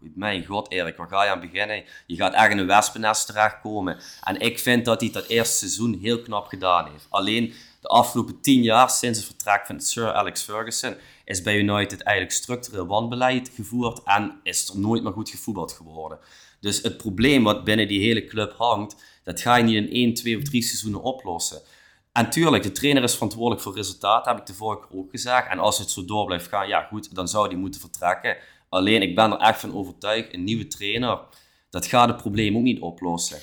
[0.00, 1.84] mijn god Erik, waar ga je aan beginnen?
[2.06, 3.98] Je gaat echt in een wespennest terechtkomen.
[4.22, 7.06] En ik vind dat hij dat eerste seizoen heel knap gedaan heeft.
[7.08, 12.02] Alleen de afgelopen tien jaar, sinds het vertrek van Sir Alex Ferguson, is bij United
[12.02, 16.18] eigenlijk structureel wanbeleid gevoerd en is er nooit meer goed gevoetbald geworden.
[16.60, 20.14] Dus het probleem wat binnen die hele club hangt, dat ga je niet in één,
[20.14, 21.62] twee of drie seizoenen oplossen.
[22.12, 25.48] En tuurlijk, de trainer is verantwoordelijk voor resultaat, heb ik de vorige keer ook gezegd.
[25.48, 28.36] En als het zo door blijft gaan, ja goed, dan zou die moeten vertrekken.
[28.70, 31.20] Alleen, ik ben er echt van overtuigd, een nieuwe trainer,
[31.70, 33.38] dat gaat het probleem ook niet oplossen.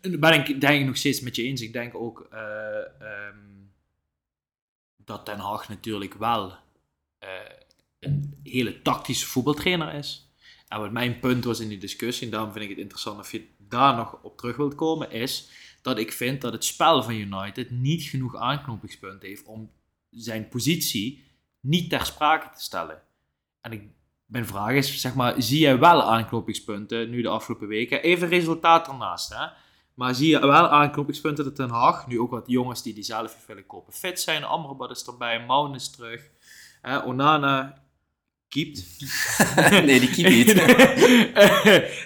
[0.00, 1.60] Daar ben ik denk ik nog steeds met je eens.
[1.60, 3.38] Ik denk ook eh, ehm,
[4.96, 6.52] dat Ten Hag natuurlijk wel
[7.18, 7.28] eh,
[7.98, 10.30] een hele tactische voetbaltrainer is.
[10.68, 13.32] En wat mijn punt was in die discussie, en daarom vind ik het interessant of
[13.32, 15.48] je daar nog op terug wilt komen, is
[15.82, 19.70] dat ik vind dat het spel van United niet genoeg aanknopingspunten heeft om
[20.10, 21.24] zijn positie
[21.60, 23.02] niet ter sprake te stellen.
[23.60, 23.82] En ik,
[24.32, 28.02] mijn vraag is, zeg maar, zie jij wel aanknopingspunten nu de afgelopen weken?
[28.02, 29.46] Even resultaat ernaast, hè?
[29.94, 33.36] Maar zie je wel aanknopingspunten dat Ten Hag, nu ook wat jongens die die zelf
[33.46, 34.44] willen kopen, fit zijn.
[34.44, 36.30] Amrabat is erbij, Mount is terug.
[37.04, 37.82] Onana
[38.48, 38.84] keept.
[39.86, 40.52] nee, die keep niet.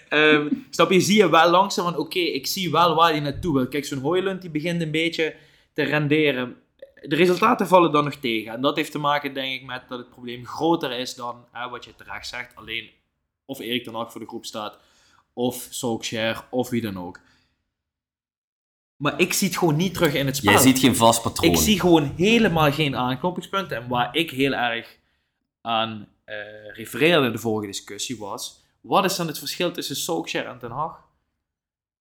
[0.08, 3.54] Ehm, snap je, zie je wel langzaam van, oké, ik zie wel waar hij naartoe
[3.54, 3.68] wil.
[3.68, 5.34] Kijk, zo'n Hoylund die begint een beetje
[5.72, 6.56] te renderen.
[7.08, 8.52] De resultaten vallen dan nog tegen.
[8.52, 11.68] En dat heeft te maken, denk ik, met dat het probleem groter is dan hè,
[11.68, 12.56] wat je terecht zegt.
[12.56, 12.90] Alleen
[13.44, 14.78] of Erik ten Hag voor de groep staat,
[15.32, 17.20] of Solskjaer, of wie dan ook.
[18.96, 20.52] Maar ik zie het gewoon niet terug in het spel.
[20.52, 21.52] Jij ziet geen vast patroon.
[21.52, 23.76] Ik zie gewoon helemaal geen aanknopingspunten.
[23.76, 24.98] En waar ik heel erg
[25.60, 26.36] aan eh,
[26.72, 28.64] refereerde in de vorige discussie was...
[28.80, 31.05] Wat is dan het verschil tussen Solskjaer en Ten Hag?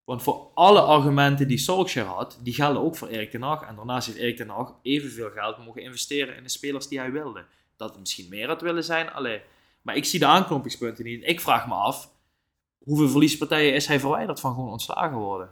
[0.05, 3.67] Want voor alle argumenten die Solskjaer had, die gelden ook voor Erik ten Hag.
[3.67, 7.11] En daarnaast heeft Erik ten Hag evenveel geld mogen investeren in de spelers die hij
[7.11, 7.45] wilde.
[7.77, 9.41] Dat het misschien meer had willen zijn, allee.
[9.81, 11.27] Maar ik zie de aanknopingspunten niet.
[11.27, 12.11] Ik vraag me af,
[12.83, 15.49] hoeveel verliespartijen is hij verwijderd van gewoon ontslagen worden?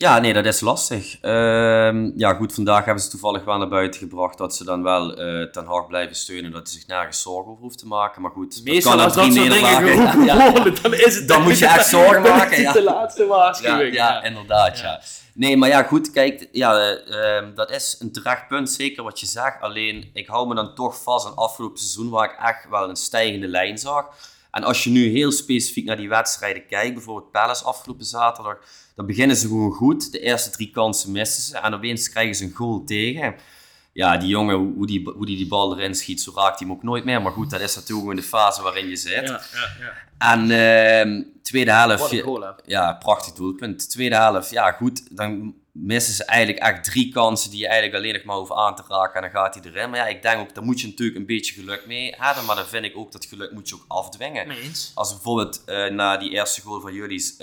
[0.00, 1.20] Ja, nee, dat is lastig.
[1.20, 5.14] Ehm, ja, goed, vandaag hebben ze toevallig wel naar buiten gebracht dat ze dan wel
[5.14, 8.22] eh, ten hard blijven steunen, dat hij zich nergens zorgen over hoeft te maken.
[8.22, 11.28] Maar goed, Meestal dat als kan dat soort drie dingen geroepen Ja, dan is het...
[11.28, 12.72] Dan moet je echt zorgen maken, is het ja.
[12.72, 13.94] de laatste waarschuwing.
[13.94, 15.00] ja, inderdaad, ja.
[15.34, 19.20] Nee, maar ja, goed, kijk, ja, eh, ehm, dat is een terecht punt, zeker wat
[19.20, 19.60] je zegt.
[19.60, 22.96] Alleen, ik hou me dan toch vast aan afgelopen seizoen, waar ik echt wel een
[22.96, 24.06] stijgende lijn zag.
[24.58, 28.58] En als je nu heel specifiek naar die wedstrijden kijkt, bijvoorbeeld Palace afgelopen zaterdag,
[28.94, 30.12] dan beginnen ze gewoon goed.
[30.12, 33.34] De eerste drie kansen missen ze en opeens krijgen ze een goal tegen.
[33.92, 36.76] Ja, die jongen, hoe die, hoe die die bal erin schiet, zo raakt hij hem
[36.76, 37.22] ook nooit meer.
[37.22, 39.28] Maar goed, dat is natuurlijk gewoon de fase waarin je zit.
[39.28, 40.32] Ja, ja, ja.
[40.32, 42.20] En ehm, tweede helft...
[42.20, 42.54] Goal.
[42.66, 43.90] Ja, prachtig doelpunt.
[43.90, 48.14] Tweede helft, ja goed, dan missen ze eigenlijk echt drie kansen die je eigenlijk alleen
[48.14, 49.90] nog maar hoeft aan te raken en dan gaat hij erin.
[49.90, 52.56] Maar ja, ik denk ook, daar moet je natuurlijk een beetje geluk mee hebben, maar
[52.56, 54.50] dan vind ik ook dat geluk moet je ook afdwingen.
[54.50, 54.92] Eens.
[54.94, 57.34] Als bijvoorbeeld eh na die eerste goal van jullie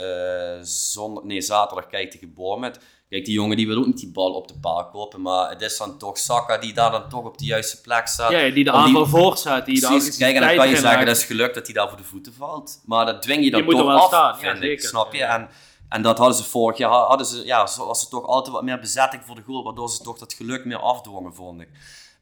[0.62, 2.80] zondag, nee, zaterdag kijkt tegen Bournemouth.
[3.10, 5.62] Kijk, die jongen die wil ook niet die bal op de paal kopen, maar het
[5.62, 8.32] is dan toch Saka die daar dan toch op de juiste plek staat.
[8.32, 9.65] Ja, die de aanval voortzet.
[9.65, 11.88] Die de Precies, kijk, en dan kan je zeggen dat is geluk dat hij daar
[11.88, 12.82] voor de voeten valt.
[12.86, 15.17] Maar dat dwing je dan toch wel af, ja, vind ik, snap je?
[15.17, 15.36] Ja.
[15.36, 15.50] En,
[15.95, 18.79] en dat hadden ze vorig jaar, hadden ze, ja, was er toch altijd wat meer
[18.79, 21.69] bezetting voor de goal, waardoor ze toch dat geluk meer afdwongen, vond ik.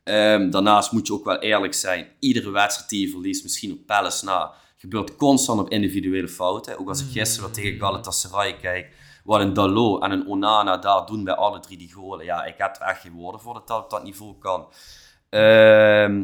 [0.04, 3.86] Ehm, daarnaast moet je ook wel eerlijk zijn, iedere wedstrijd die je verliest, misschien op
[3.86, 6.80] Palace na, gebeurt constant op individuele fouten.
[6.80, 11.06] Ook als ik gisteren weer tegen Galatasaray kijk, wat een Dalot en een Onana daar
[11.06, 12.26] doen bij alle drie die goalen.
[12.26, 14.68] Ja, ik heb er echt geen woorden voor dat dat op dat niveau kan.
[15.30, 16.24] Ehm,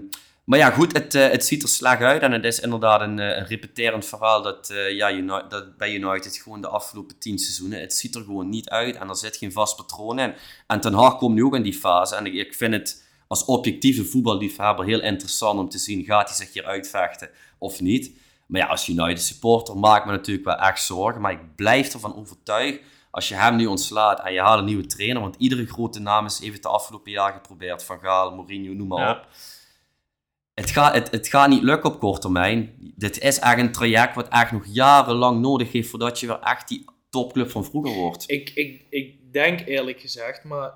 [0.49, 2.21] maar ja, goed, het, eh, het ziet er slecht uit.
[2.21, 5.93] En het is inderdaad een, eh, een repeterend verhaal dat, eh, ja, Uni- dat bij
[5.93, 8.95] United gewoon de afgelopen tien seizoenen, het ziet er gewoon niet uit.
[8.95, 10.33] En er zit geen vast patroon in.
[10.67, 12.15] En Ten Hag komt nu ook in die fase.
[12.15, 16.37] En ik, ik vind het als objectieve voetballiefhebber heel interessant om te zien, gaat hij
[16.37, 18.11] zich hier uitvechten of niet?
[18.45, 21.21] Maar ja, als United supporter maakt me natuurlijk wel echt zorgen.
[21.21, 22.79] Maar ik blijf ervan overtuigd,
[23.11, 26.25] als je hem nu ontslaat en je haalt een nieuwe trainer, want iedere grote naam
[26.25, 27.83] is even het afgelopen jaar geprobeerd.
[27.83, 29.11] Van Gaal, Mourinho, noem maar Ja.
[29.11, 29.27] op.
[30.59, 32.75] Het gaat, het, het niet lukken op korte termijn.
[32.95, 36.67] Dit is echt een traject wat echt nog jarenlang nodig heeft voordat je weer echt
[36.67, 38.29] die topclub van vroeger wordt.
[38.29, 40.73] Ik, ik, ik denk eerlijk gezegd, maar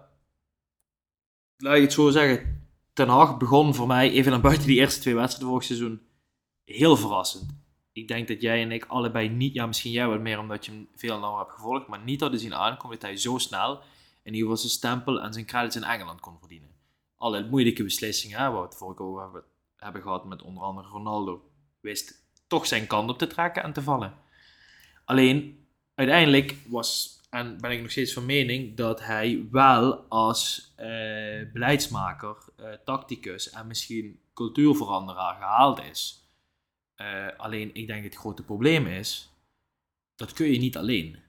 [1.57, 2.67] laat ik het zo zeggen.
[2.93, 6.01] Ten Hag begon voor mij, even naar buiten die eerste twee wedstrijden vorig seizoen,
[6.63, 7.61] heel verrassend.
[7.91, 10.71] Ik denk dat jij en ik allebei niet, ja misschien jij wat meer omdat je
[10.71, 13.81] hem veel nauwer hebt gevolgd, maar niet hadden zien aankomen dat hij zo snel
[14.23, 16.69] in ieder geval zijn stempel en zijn credits in Engeland kon verdienen.
[17.15, 19.43] Alle moeilijke beslissingen, hè, waar we het vorige over hebben,
[19.83, 23.81] hebben gehad met onder andere Ronaldo, wist toch zijn kant op te trekken en te
[23.81, 24.13] vallen.
[25.05, 25.65] Alleen,
[25.95, 32.37] uiteindelijk was, en ben ik nog steeds van mening, dat hij wel als eh, beleidsmaker,
[32.55, 36.27] eh, tacticus en misschien cultuurveranderaar gehaald is.
[36.95, 39.29] Eh, alleen, ik denk het grote probleem is,
[40.15, 41.19] dat kun je niet alleen.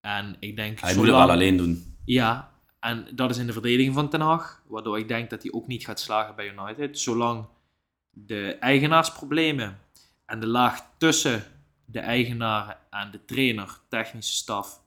[0.00, 0.80] En ik denk...
[0.80, 1.96] Hij moet het wel alleen doen.
[2.04, 2.51] Ja,
[2.82, 5.66] en dat is in de verdediging van Ten Hag, waardoor ik denk dat hij ook
[5.66, 6.98] niet gaat slagen bij United.
[6.98, 7.46] Zolang
[8.10, 9.78] de eigenaarsproblemen
[10.26, 11.44] en de laag tussen
[11.84, 14.82] de eigenaren en de trainer, technische staf,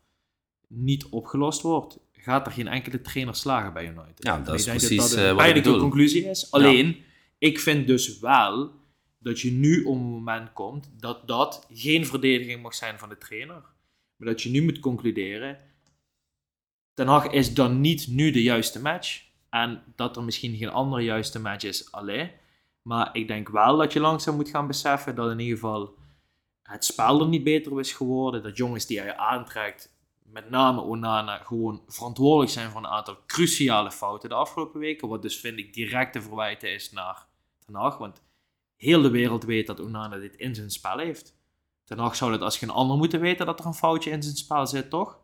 [0.68, 4.24] niet opgelost wordt, gaat er geen enkele trainer slagen bij United.
[4.24, 5.80] Ja, dat is precies, dat dat eh, een wat ik bedoel.
[5.80, 6.52] conclusie is.
[6.52, 7.04] Alleen,
[7.38, 8.72] ik vind dus wel
[9.20, 13.18] dat je nu op een moment komt dat dat geen verdediging mag zijn van de
[13.18, 13.64] trainer.
[14.16, 15.58] Maar dat je nu moet concluderen,
[16.96, 19.24] Ten Hag is dan niet nu de juiste match.
[19.50, 22.32] En dat er misschien geen andere juiste match is, alleen.
[22.82, 25.96] Maar ik denk wel dat je langzaam moet gaan beseffen dat in ieder geval
[26.64, 28.44] het spel er niet beter is geworden.
[28.44, 33.92] Dat jongens die hij aantrekt, met name Onana, gewoon verantwoordelijk zijn voor een aantal cruciale
[33.92, 35.08] fouten de afgelopen weken.
[35.08, 37.28] Wat dus vind ik direct te verwijten is naar
[37.66, 37.98] Ten Hag.
[37.98, 38.22] Want
[38.76, 41.38] heel de wereld weet dat Onana dit in zijn spel heeft.
[41.84, 44.36] Ten Hag zou het als geen ander moeten weten dat er een foutje in zijn
[44.36, 45.24] spel zit, toch?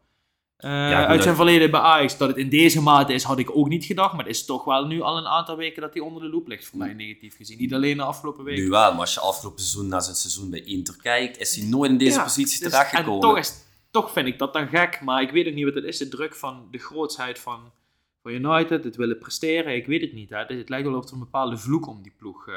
[0.61, 3.67] Eh, uit zijn verleden bij Ajax, dat het in deze mate is, had ik ook
[3.67, 4.13] niet gedacht.
[4.13, 6.47] Maar het is toch wel nu al een aantal weken dat hij onder de loep
[6.47, 7.57] ligt, voor mij negatief gezien.
[7.57, 8.63] Niet alleen de afgelopen weken.
[8.63, 11.67] Nu wel, maar als je afgelopen seizoen naar zijn seizoen bij Inter kijkt, is hij
[11.67, 13.13] nooit in deze Ja, positie dus- terechtgekomen.
[13.13, 13.53] En toch, is,
[13.91, 15.97] toch vind ik dat dan gek, maar ik weet ook niet wat het is.
[15.97, 17.71] De druk van de grootsheid van
[18.21, 19.75] van United, het willen presteren.
[19.75, 20.29] Ik weet het niet.
[20.29, 20.37] Hè.
[20.37, 22.55] Het, lijkt wel of er een bepaalde vloek om die ploeg eh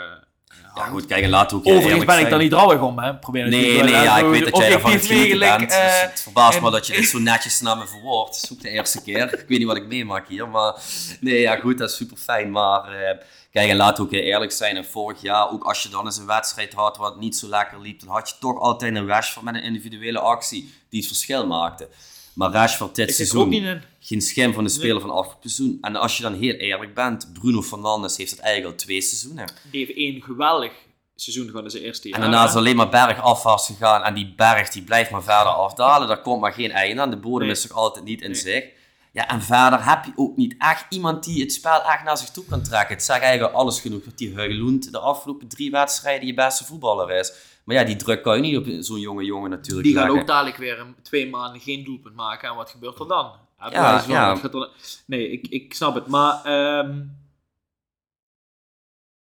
[0.75, 3.17] Ja, goed, kijk, en laten we ook Overigens ben ik daar niet rouwig om, hè.
[3.17, 5.73] Probeer Nee, nee, ja, hè, ik weet dat jij genieten meegelijk, bent.
[5.73, 8.37] eh, dus het verbaast me dat je dit zo netjes naar me verwoordt.
[8.37, 9.33] Zoek de eerste keer.
[9.33, 10.75] Ik weet niet wat ik meemaak hier, maar...
[11.21, 12.51] Nee, ja, goed, dat is super fijn.
[12.51, 13.19] Maar eh,
[13.53, 14.77] kijk, en laten we ook eerlijk zijn.
[14.77, 17.81] En vorig jaar, ook als je dan eens een wedstrijd had wat niet zo lekker
[17.81, 21.47] liep, dan had je toch altijd een Rashford met een individuele actie die het verschil
[21.47, 21.89] maakte.
[22.35, 25.79] Maar Rashford dit seizoen geen schim van de speler van afgelopen seizoen.
[25.81, 29.53] En als je dan heel eerlijk bent, Bruno Fernandes heeft het eigenlijk al twee seizoenen.
[29.71, 30.73] Die heeft één geweldig
[31.17, 32.23] seizoen gehad in zijn eerste jaar.
[32.23, 34.03] En daarna is alleen maar bergafwaarts gegaan.
[34.03, 36.09] En die berg die blijft maar verder afdalen.
[36.09, 37.11] Daar komt maar geen einde aan.
[37.11, 37.57] De bodem Nee.
[37.57, 38.41] is toch altijd niet in Nee.
[38.41, 38.65] zich.
[39.13, 42.29] Ja, en verder heb je ook niet echt iemand die het spel echt naar zich
[42.31, 42.95] toe kan trekken.
[42.95, 47.11] Het zegt eigenlijk alles genoeg dat die Huiloend de afgelopen drie wedstrijden je beste voetballer
[47.19, 47.33] is.
[47.65, 50.21] Maar ja, die druk kan je niet op zo'n jonge jongen natuurlijk Die gaan leggen.
[50.21, 52.49] ook dadelijk weer een, twee maanden geen doelpunt maken.
[52.49, 53.33] En wat gebeurt er dan?
[53.59, 54.71] Ja, Ja, er-
[55.07, 56.07] nee, ik, ik snap het.
[56.07, 57.03] Maar ehm,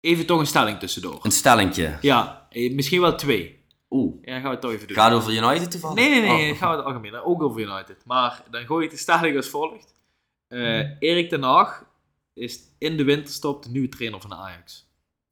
[0.01, 1.19] even toch een stelling tussendoor.
[1.23, 1.99] Een stellingje.
[2.01, 3.65] Ja, eh, misschien wel twee.
[3.91, 4.97] Oeh, Ja, gaan we het toch even doen.
[4.97, 5.97] gaat het over United toevallig?
[5.97, 6.53] Nee, nee, nee.
[6.53, 6.59] Oh.
[6.59, 7.15] Gaan we het algemeen.
[7.21, 7.97] Ook over United.
[8.05, 9.95] Maar dan gooi ik de stelling als volgt.
[10.49, 11.85] Eh Erik ten Hag
[12.35, 14.87] is in de winterstop de nieuwe trainer van de Ajax.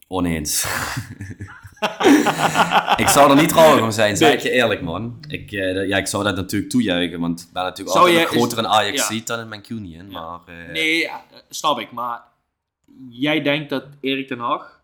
[0.09, 0.65] Oneens.
[3.05, 5.25] ik zou er niet trouwens om zijn, zeg je eerlijk man.
[5.29, 8.35] Ik, eh, ja, ik zou dat natuurlijk toejuichen, want ik ben natuurlijk Zou altijd je-
[8.35, 9.07] een groter in Ajax ja.
[9.07, 10.11] ziet dan in Mancunian.
[10.11, 11.11] Maar, eh, Nee,
[11.49, 11.93] snap ik.
[11.93, 12.23] Maar
[13.09, 14.83] jij denkt dat Erik ten Hag,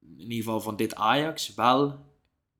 [0.00, 1.98] in ieder geval van dit Ajax, wel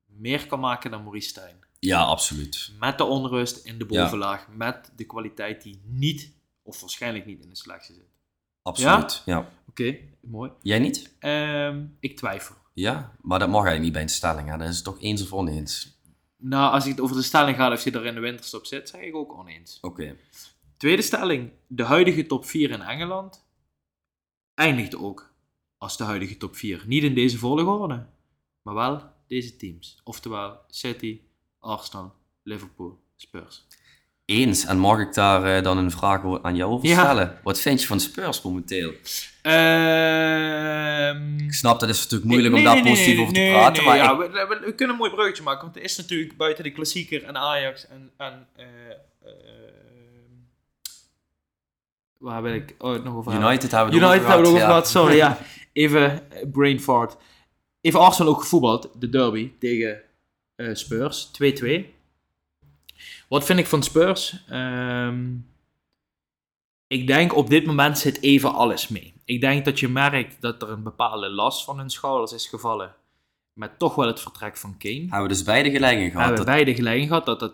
[0.07, 1.57] meer kan maken dan Maurice Stijn.
[1.79, 2.73] Ja, absoluut.
[2.81, 4.03] Met de onrust in de Ja.
[4.03, 6.31] bovenlaag, met de kwaliteit die niet,
[6.63, 8.05] of waarschijnlijk niet in de selectie zit.
[8.63, 9.23] Absoluut.
[9.25, 9.49] Ja?
[9.69, 10.51] Oké, mooi.
[10.63, 11.13] Jij niet?
[11.19, 12.55] Ehm, ik twijfel.
[12.75, 14.49] Ja, maar dat mag eigenlijk niet bij een stelling.
[14.49, 14.57] Hè.
[14.57, 15.99] Dat is het toch eens of oneens.
[16.37, 18.89] Nou, als ik het over de stelling ga of hij er in de winterstop zit,
[18.89, 19.79] zeg ik ook oneens.
[19.81, 20.17] Oké.
[20.77, 21.51] Tweede stelling.
[21.67, 23.45] De huidige top 4 in Engeland
[24.55, 25.35] eindigt ook
[25.79, 26.85] als de huidige top 4.
[26.87, 28.07] Niet in deze volgorde,
[28.63, 30.01] maar wel deze teams.
[30.05, 31.21] Oftewel City,
[31.59, 33.67] Arsenal, Liverpool, Spurs.
[34.25, 34.65] Eens.
[34.65, 37.01] En mag ik daar eh, dan een vraag aan jou over Ja.
[37.03, 37.39] stellen?
[37.43, 38.93] Wat vind je van Spurs momenteel?
[40.05, 43.85] Ehm Ik snap, dat is natuurlijk moeilijk om Nee, daar positief nee, over te praten.
[43.85, 46.37] maar ja, ik- we, we- we kunnen een mooi bruggetje maken, want het is natuurlijk
[46.37, 48.11] buiten de klassieker en Ajax en...
[48.17, 48.65] en eh,
[49.23, 49.31] eh,
[52.19, 53.33] waar wil ik oh, nog over?
[53.35, 55.39] United hebben we United hebben we gehad, over gehad, sorry, ja.
[55.73, 57.17] Even brain fart.
[57.81, 60.01] Even Arsenal ook gevoetbald, de derby tegen
[60.73, 61.31] Spurs,
[61.63, 61.94] 2-2.
[63.35, 64.45] Wat vind ik van Spurs?
[64.49, 65.35] Ehm,
[66.87, 69.15] ik denk op dit moment zit even alles mee.
[69.25, 72.95] Ik denk dat je merkt dat er een bepaalde last van hun schouders is gevallen.
[73.53, 74.95] Met toch wel het vertrek van Kane.
[75.01, 76.27] Hebben we dus beide gelijk in We gehad.
[76.27, 77.53] hebben Dat- beide gelijk gehad dat het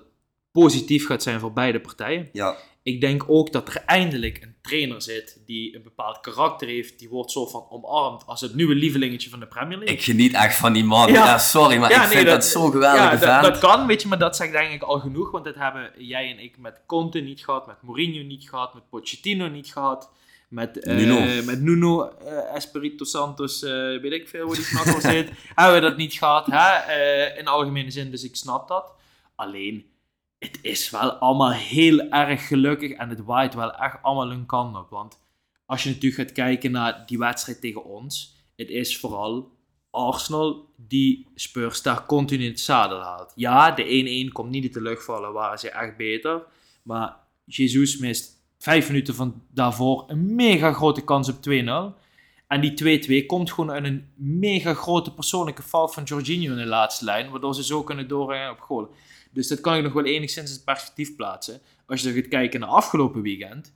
[0.52, 2.28] positief gaat zijn voor beide partijen.
[2.32, 6.98] ja, Ik denk ook dat er eindelijk een trainer zit die een bepaald karakter heeft.
[6.98, 9.96] Die wordt zo van omarmd als het nieuwe lievelingetje van de Premier League.
[9.96, 11.12] ik geniet echt van die man.
[11.12, 11.24] Ja.
[11.24, 14.02] Ja, sorry, maar Ja, ik nee, vind dat- dat, zo'n geweldige ja, dat, kan, weet
[14.02, 15.30] je, maar dat zegt denk ik al genoeg.
[15.30, 18.88] Want dat hebben jij en ik met Conte niet gehad, met Mourinho niet gehad, met
[18.90, 20.10] Pochettino niet gehad.
[20.48, 21.42] Met eh, Nuno.
[21.44, 25.30] met Nuno eh, Espirito Santos, eh, weet ik veel hoe die knakkels heet.
[25.54, 27.38] hebben we dat niet gehad, hè?
[27.38, 28.92] in algemene zin, dus ik snap dat.
[29.34, 29.84] Alleen,
[30.40, 34.76] het is wel allemaal heel erg gelukkig en het waait wel echt allemaal een kant
[34.76, 34.90] op.
[34.90, 35.20] Want
[35.66, 39.58] als je natuurlijk gaat kijken naar die wedstrijd tegen ons, het is vooral
[39.90, 43.32] Arsenal die Spurs daar continu in het zadel haalt.
[43.34, 46.42] Ja, de 1-1 komt niet uit de lucht vallen, waren ze echt beter.
[46.82, 51.98] Maar Jesus mist vijf minuten van daarvoor een mega grote kans op 2-0.
[52.46, 56.66] En die 2-2 komt gewoon uit een mega grote persoonlijke fout van Jorginho in de
[56.66, 58.94] laatste lijn, waardoor ze zo kunnen doorgaan op goal.
[59.30, 61.60] Dus dat kan je nog wel enigszins in het perspectief plaatsen.
[61.86, 63.72] Als je gaat kijken naar afgelopen weekend,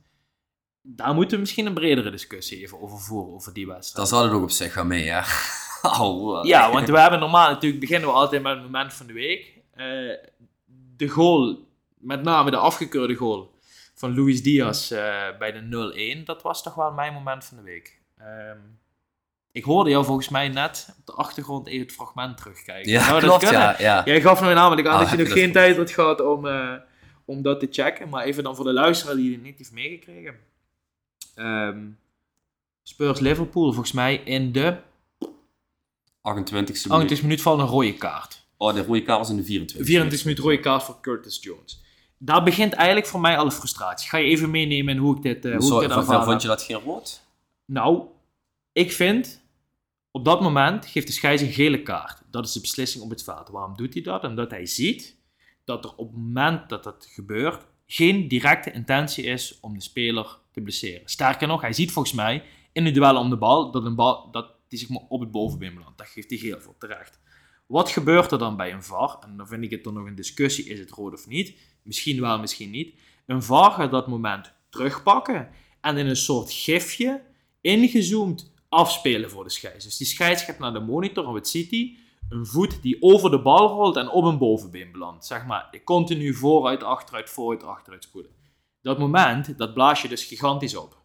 [0.81, 4.09] daar moeten we misschien een bredere discussie even over voeren, over die wedstrijd.
[4.09, 5.21] Daar zat het ook op zich wel mee, hè.
[5.99, 9.13] Oh, Ja, want we hebben normaal natuurlijk beginnen we altijd met het moment van de
[9.13, 9.61] week.
[9.71, 9.85] Eh,
[10.97, 13.53] de goal, met name de afgekeurde goal
[13.93, 17.63] van Luis Diaz eh, bij de 0-1, dat was toch wel mijn moment van de
[17.63, 17.99] week.
[18.17, 18.57] Ehm,
[19.55, 22.91] ik hoorde jou volgens mij net op de achtergrond even het fragment terugkijken.
[22.91, 23.75] Ja, Zou dat klopt, ja.
[23.77, 24.01] ja.
[24.05, 26.73] Jij gaf me namelijk aan dat je heb nog geen tijd had gehad om, eh,
[27.25, 28.09] om dat te checken.
[28.09, 30.35] Maar even dan voor de luisteraar die het niet heeft meegekregen.
[31.35, 31.79] Ehm,
[32.83, 34.77] Spurs Liverpool volgens mij in de
[36.21, 37.21] 28e 28 minuut.
[37.21, 38.45] minuut van een rode kaart.
[38.57, 39.83] Oh, de rode kaart was in de 24e.
[39.83, 41.83] 24 minuut rode kaart voor Curtis Jones.
[42.17, 44.09] Daar begint eigenlijk voor mij alle frustratie.
[44.09, 46.47] Ga je even meenemen in hoe ik dit, eh hoe Zo, ik dit vond, je
[46.47, 47.21] dat geen rood?
[47.65, 48.03] Nou,
[48.71, 49.41] ik vind,
[50.15, 52.21] op dat moment geeft de scheids een gele kaart.
[52.31, 53.49] Dat is de beslissing op het veld.
[53.49, 54.23] Waarom doet hij dat?
[54.23, 55.17] Omdat hij ziet
[55.63, 60.39] dat er op het moment dat dat gebeurt, geen directe intentie is om de speler
[60.51, 61.09] te blesseren.
[61.09, 64.31] Sterker nog, hij ziet volgens mij in een duel om de bal dat een bal
[64.31, 65.97] dat die zich maar op het bovenbeen belandt.
[65.97, 67.19] Dat geeft hij heel veel terecht.
[67.65, 69.17] Wat gebeurt er dan bij een VAR?
[69.21, 71.57] En dan vind ik het dan nog een discussie, is het rood of niet?
[71.83, 72.99] Misschien wel, misschien niet.
[73.25, 75.49] Een VAR gaat dat moment terugpakken
[75.81, 77.21] en in een soort gifje
[77.61, 79.85] ingezoomd afspelen voor de scheids.
[79.85, 81.97] Dus die scheids gaat naar de monitor en wat ziet hij?
[82.29, 85.25] Een voet die over de bal rolt en op een bovenbeen belandt.
[85.25, 88.31] Zeg maar, continu vooruit, achteruit, vooruit, achteruit spoelen.
[88.81, 90.97] Dat moment, dat blaas je dus gigantisch op.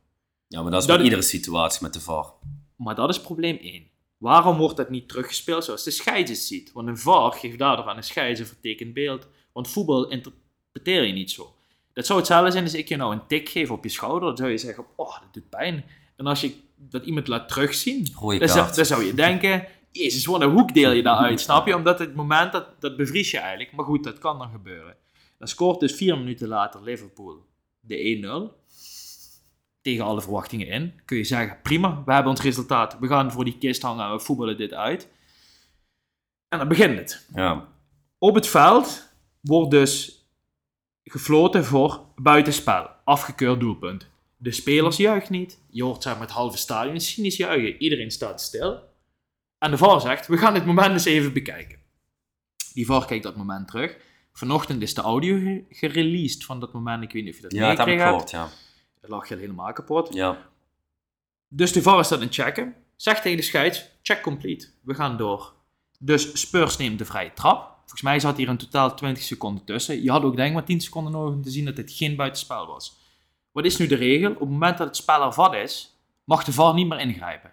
[0.48, 2.32] Ja, maar dat is Dat- bij iedere situatie met de VAR.
[2.76, 3.88] Maar dat is probleem 1.
[4.18, 6.72] Waarom wordt dat niet teruggespeeld zoals de scheids het ziet?
[6.72, 9.28] Want een VAR geeft daardoor aan de scheids een vertekend beeld.
[9.52, 11.54] Want voetbal interpreteer je niet zo.
[11.92, 14.28] Dat zou hetzelfde zijn als ik je nou een tik geef op je schouder.
[14.28, 15.84] Dan zou je zeggen, oh, dat doet pijn.
[16.16, 16.54] En als je
[16.88, 18.76] dat iemand laat terugzien, dan zou, kaart.
[18.76, 21.76] dan zou je denken, jezus, wat een hoek deel je daaruit, snap je?
[21.76, 23.72] Omdat het moment, dat, dat bevries je eigenlijk.
[23.72, 24.96] Maar goed, dat kan dan gebeuren.
[25.38, 27.46] Dan scoort dus vier minuten later Liverpool
[27.80, 28.58] de 1-0
[29.82, 31.00] tegen alle verwachtingen in.
[31.04, 32.98] Kun je zeggen, prima, we hebben ons resultaat.
[32.98, 35.08] We gaan voor die kist hangen en we voetballen dit uit.
[36.48, 37.26] En dan begint het.
[37.34, 37.68] Ja.
[38.18, 39.08] Op het veld
[39.40, 40.24] wordt dus
[41.04, 42.88] gefloten voor buitenspel.
[43.04, 44.09] Afgekeurd doelpunt.
[44.42, 45.58] De spelers juichen niet.
[45.70, 47.82] Je hoort zeg maar het halve stadion cynisch juichen.
[47.82, 48.80] Iedereen staat stil.
[49.58, 51.78] En de VAR zegt, we gaan dit moment eens even bekijken.
[52.74, 53.96] Die VAR kijkt dat moment terug.
[54.32, 57.02] Vanochtend is de audio ge- gereleased van dat moment.
[57.02, 58.08] Ik weet niet of je dat ja, dat heb ik hebt.
[58.08, 58.48] gehoord, ja.
[59.00, 60.14] Dat lag je helemaal kapot.
[60.14, 60.48] Ja,
[61.48, 62.74] Dus de VAR is dat aan het checken.
[62.96, 64.68] Zegt tegen de scheids, check complete.
[64.82, 65.52] We gaan door.
[65.98, 67.68] Dus Spurs neemt de vrije trap.
[67.78, 70.02] Volgens mij zat hier in totaal 20 seconden tussen.
[70.02, 72.16] Je had ook denk ik maar 10 seconden nodig om te zien dat dit geen
[72.16, 72.98] buitenspel was.
[73.52, 74.30] Wat is nu de regel?
[74.32, 77.50] Op het moment dat het spel ervat is, mag de VAR niet meer ingrijpen.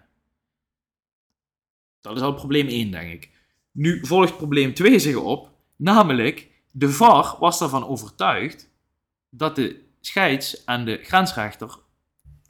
[2.02, 3.32] Dat is al probleem 1, denk ik.
[3.72, 5.50] Nu volgt probleem 2 zich op.
[5.76, 8.70] Namelijk, de VAR was ervan overtuigd
[9.30, 11.78] dat de scheids en de grensrechter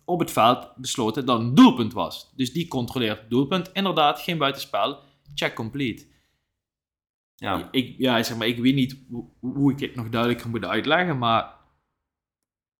[0.06, 2.32] op het veld besloten dat een doelpunt was.
[2.36, 3.70] Dus die controleert het doelpunt.
[3.74, 5.00] Inderdaad, geen buitenspel.
[5.36, 6.06] Check complete.
[7.36, 7.68] ja.
[7.72, 11.18] Ik, ja, zeg maar, ik weet niet hoe, hoe ik het nog duidelijker moet uitleggen,
[11.18, 11.57] maar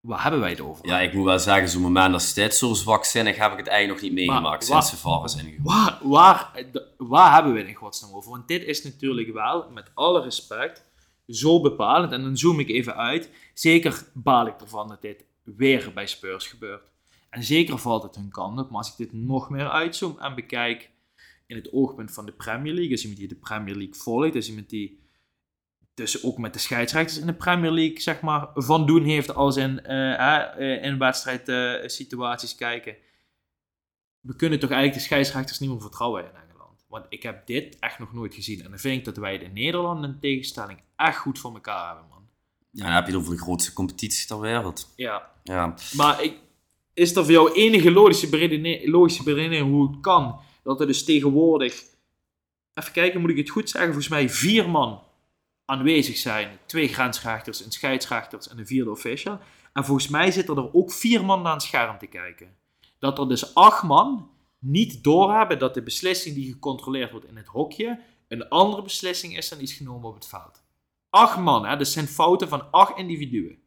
[0.00, 0.86] waar hebben wij het over?
[0.86, 4.00] ja, ik moet wel zeggen, zo'n moment als dit, zo zwakzinnig heb ik het eigenlijk
[4.00, 5.62] nog niet meegemaakt Maar sinds de VAR is ingevoerd.
[5.62, 8.30] Waar, waar, de- waar hebben we het in godsnaam over?
[8.30, 10.84] Want dit is natuurlijk wel, met alle respect,
[11.28, 12.12] zo bepalend.
[12.12, 13.30] En dan zoom ik even uit.
[13.54, 16.82] Zeker baal ik ervan dat dit weer bij Spurs gebeurt.
[17.30, 18.68] En zeker valt het hun kant op.
[18.70, 20.90] Maar als ik dit nog meer uitzoom en bekijk
[21.46, 24.48] in het oogpunt van de Premier League, is iemand die de Premier League volgt, is
[24.48, 24.98] iemand die
[25.98, 29.56] dus ook met de scheidsrechters in de Premier League, zeg maar, van doen heeft als
[29.56, 32.96] in, eh, in wedstrijdsituaties situaties kijken
[34.20, 36.84] we kunnen toch eigenlijk de scheidsrechters niet meer vertrouwen in Engeland.
[36.88, 38.62] Want ik heb dit echt nog nooit gezien.
[38.62, 42.06] En dan vind ik dat wij in Nederland in tegenstelling echt goed voor elkaar hebben,
[42.08, 42.28] man.
[42.70, 44.92] Ja, dan heb je het over de grootste competitie ter wereld.
[44.96, 45.30] Ja.
[45.42, 46.36] Ja, Maar ik,
[46.94, 51.84] is er voor jou enige logische beredenering, logische hoe het kan dat er dus tegenwoordig,
[52.74, 55.02] even kijken, moet ik het goed zeggen, volgens mij vier man
[55.68, 56.58] aanwezig zijn.
[56.66, 59.40] Twee grensrechters, een scheidsrechters en een vierde official.
[59.72, 62.56] En volgens mij zitten er ook vier man naar een scherm te kijken.
[62.98, 67.46] Dat er dus acht man niet doorhebben dat de beslissing die gecontroleerd wordt in het
[67.46, 70.62] hokje een andere beslissing is dan die is genomen op het veld.
[71.10, 71.76] Acht man, hè?
[71.76, 73.58] dat zijn fouten van acht individuen.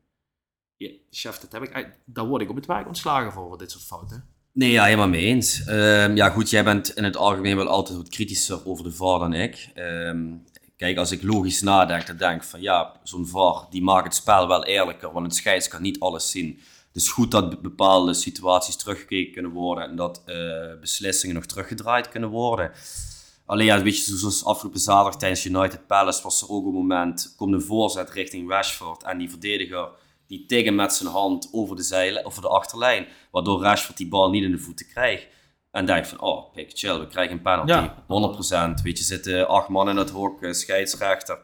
[0.77, 3.71] Ja, chef, dat heb ik, daar word ik op het werk ontslagen voor, voor dit
[3.71, 4.25] soort fouten.
[4.53, 5.63] Nee, ja, helemaal mee eens.
[5.65, 9.19] Ehm, ja, goed, jij bent in het algemeen wel altijd wat kritischer over de VAR
[9.19, 9.69] dan ik.
[9.73, 10.33] Ehm,
[10.81, 14.15] kijk, als ik logisch nadenk, dan denk ik van ja, zo'n VAR die maakt het
[14.15, 16.59] spel wel eerlijker, want een scheids kan niet alles zien.
[16.93, 20.35] Is goed dat be- bepaalde situaties teruggekeken kunnen worden en dat eh,
[20.79, 22.71] beslissingen nog teruggedraaid kunnen worden.
[23.45, 27.53] Alleen ja, weet zoals afgelopen zaterdag tijdens United Palace was er ook een moment, komt
[27.53, 29.89] een voorzet richting Rashford en die verdediger
[30.27, 34.29] die tegen met zijn hand over de, zeilen, over de achterlijn, waardoor Rashford die bal
[34.29, 35.27] niet in de voeten krijgt.
[35.71, 37.71] En denkt van, oh, kijk, chill, we krijgen een penalty.
[37.71, 37.95] Ja.
[38.77, 38.81] 100%.
[38.83, 41.37] Weet je, zitten acht man in het hok, eh, scheidsrechter.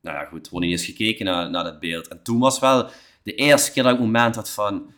[0.00, 2.08] Nou ja, goed, wordt niet eens gekeken naar, naar dat beeld.
[2.08, 2.86] En toen was wel
[3.22, 4.92] de eerste keer dat ik het moment had van,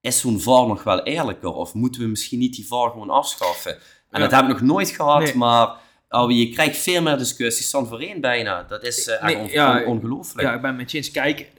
[0.00, 1.52] is zo'n VAR nog wel eerlijker?
[1.52, 3.72] Of moeten we misschien niet die VAR gewoon afschaffen?
[3.74, 3.80] En
[4.10, 4.18] Ja.
[4.18, 5.36] dat heb ik nog nooit gehad, Nee.
[5.36, 5.76] maar
[6.08, 8.62] oh, je krijgt veel meer discussies dan voorheen bijna.
[8.62, 10.48] Dat is Nee, on- ja, on- ongelooflijk.
[10.48, 11.10] Ja, ik ben met je eens.
[11.10, 11.52] Kijk,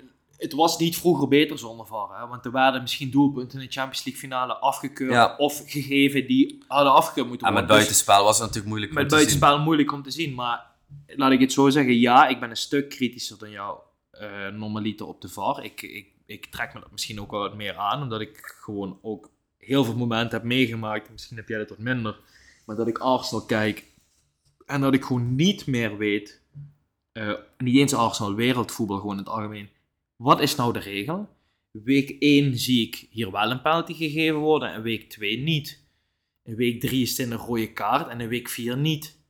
[0.43, 2.19] het was niet vroeger beter zonder VAR.
[2.19, 2.27] Hè?
[2.27, 5.11] Want er werden misschien doelpunten in de Champions League finale afgekeurd.
[5.11, 5.35] Ja.
[5.37, 7.69] Of gegeven die hadden afgekeurd moeten En worden.
[7.69, 9.25] met Dus buitenspel was het natuurlijk moeilijk om met te zien.
[9.25, 10.33] buitenspel moeilijk om te zien.
[10.33, 10.65] Maar
[11.07, 11.99] laat ik het zo zeggen.
[11.99, 13.77] Ja, ik ben een stuk kritischer dan jou
[14.11, 15.63] eh normaliter op de VAR.
[15.63, 18.01] Ik, ik, ik trek me dat misschien ook wel wat meer aan.
[18.01, 21.11] Omdat ik gewoon ook heel veel momenten heb meegemaakt.
[21.11, 22.19] Misschien heb jij dat wat minder.
[22.65, 23.83] Maar dat ik Arsenal kijk.
[24.65, 26.41] En dat ik gewoon niet meer weet.
[27.11, 29.69] eh, niet eens Arsenal, wereldvoetbal gewoon in het algemeen.
[30.15, 31.29] Wat is nou de regel?
[31.71, 35.85] Week 1 zie ik hier wel een penalty gegeven worden en week 2 niet.
[36.43, 39.21] In week 3 is het een rode kaart en in week 4 niet.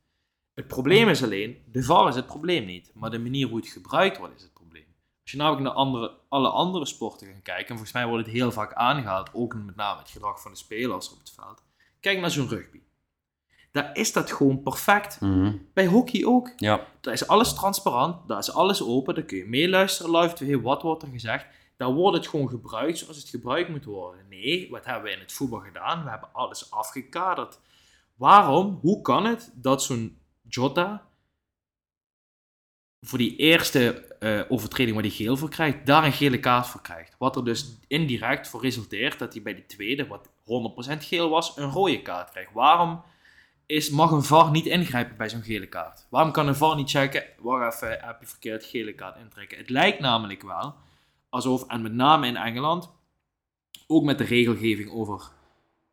[0.54, 3.68] Het probleem is alleen, de VAR is het probleem niet, maar de manier hoe het
[3.68, 4.86] gebruikt wordt is het probleem.
[5.22, 8.34] Als je namelijk naar andere, alle andere sporten gaat kijken, en volgens mij wordt het
[8.34, 11.62] heel vaak aangehaald, ook met name het gedrag van de spelers op het veld.
[12.00, 12.80] Kijk naar zo'n rugby.
[13.74, 15.20] Daar is dat gewoon perfect.
[15.20, 15.52] Mhm.
[15.72, 16.52] Bij hockey ook.
[16.56, 16.86] Ja.
[17.00, 20.82] Daar is alles transparant, daar is alles open, daar kun je meeluisteren live tv, wat
[20.82, 21.46] wordt er gezegd.
[21.76, 24.28] Daar wordt het gewoon gebruikt zoals het gebruikt moet worden.
[24.28, 26.04] Nee, wat hebben we in het voetbal gedaan?
[26.04, 27.60] We hebben alles afgekaderd.
[28.14, 28.78] Waarom?
[28.80, 30.18] Hoe kan het dat zo'n
[30.48, 31.06] Jota
[33.00, 36.82] voor die eerste eh, overtreding waar hij geel voor krijgt, daar een gele kaart voor
[36.82, 37.14] krijgt?
[37.18, 40.32] Wat er dus indirect voor resulteert dat hij bij die tweede, wat 100%
[40.98, 42.52] geel was, een rode kaart krijgt.
[42.52, 43.02] Waarom
[43.66, 46.06] is, mag een VAR niet ingrijpen bij zo'n gele kaart?
[46.10, 49.58] Waarom kan een VAR niet checken, wacht even, heb je verkeerd gele kaart intrekken?
[49.58, 50.74] Het lijkt namelijk wel
[51.28, 52.90] alsof, en met name in Engeland,
[53.86, 55.30] ook met de regelgeving over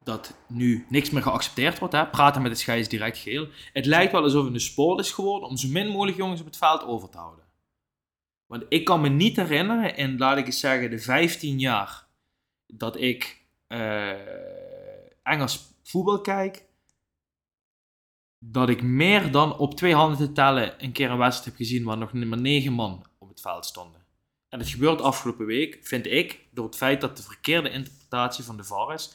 [0.03, 2.07] dat nu niks meer geaccepteerd wordt, hè?
[2.07, 3.47] praten met de scheids direct geel.
[3.73, 6.45] Het lijkt wel alsof het een sport is geworden om zo min mogelijk jongens op
[6.45, 7.45] het veld over te houden.
[8.45, 12.05] Want ik kan me niet herinneren, in laat ik eens zeggen, de 15 jaar
[12.67, 14.11] dat ik eh,
[15.23, 16.65] Engels voetbal kijk,
[18.43, 21.83] dat ik meer dan op twee handen te tellen een keer een wedstrijd heb gezien
[21.83, 24.01] waar nog maar negen man op het veld stonden.
[24.49, 28.57] En het gebeurt afgelopen week, vind ik, door het feit dat de verkeerde interpretatie van
[28.57, 29.13] de VAR is,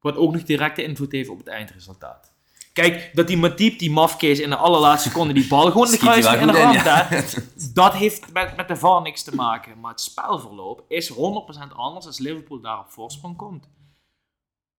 [0.00, 2.32] wat ook nog directe invloed heeft op het eindresultaat.
[2.72, 5.98] Kijk, dat die Matip, die mafkees, in de allerlaatste seconde die bal gewoon in de
[5.98, 7.08] kruis in de rand, ja.
[7.72, 9.80] Dat heeft met, met de VAR niks te maken.
[9.80, 11.14] Maar het spelverloop is 100%
[11.74, 13.68] anders als Liverpool daar op voorsprong komt.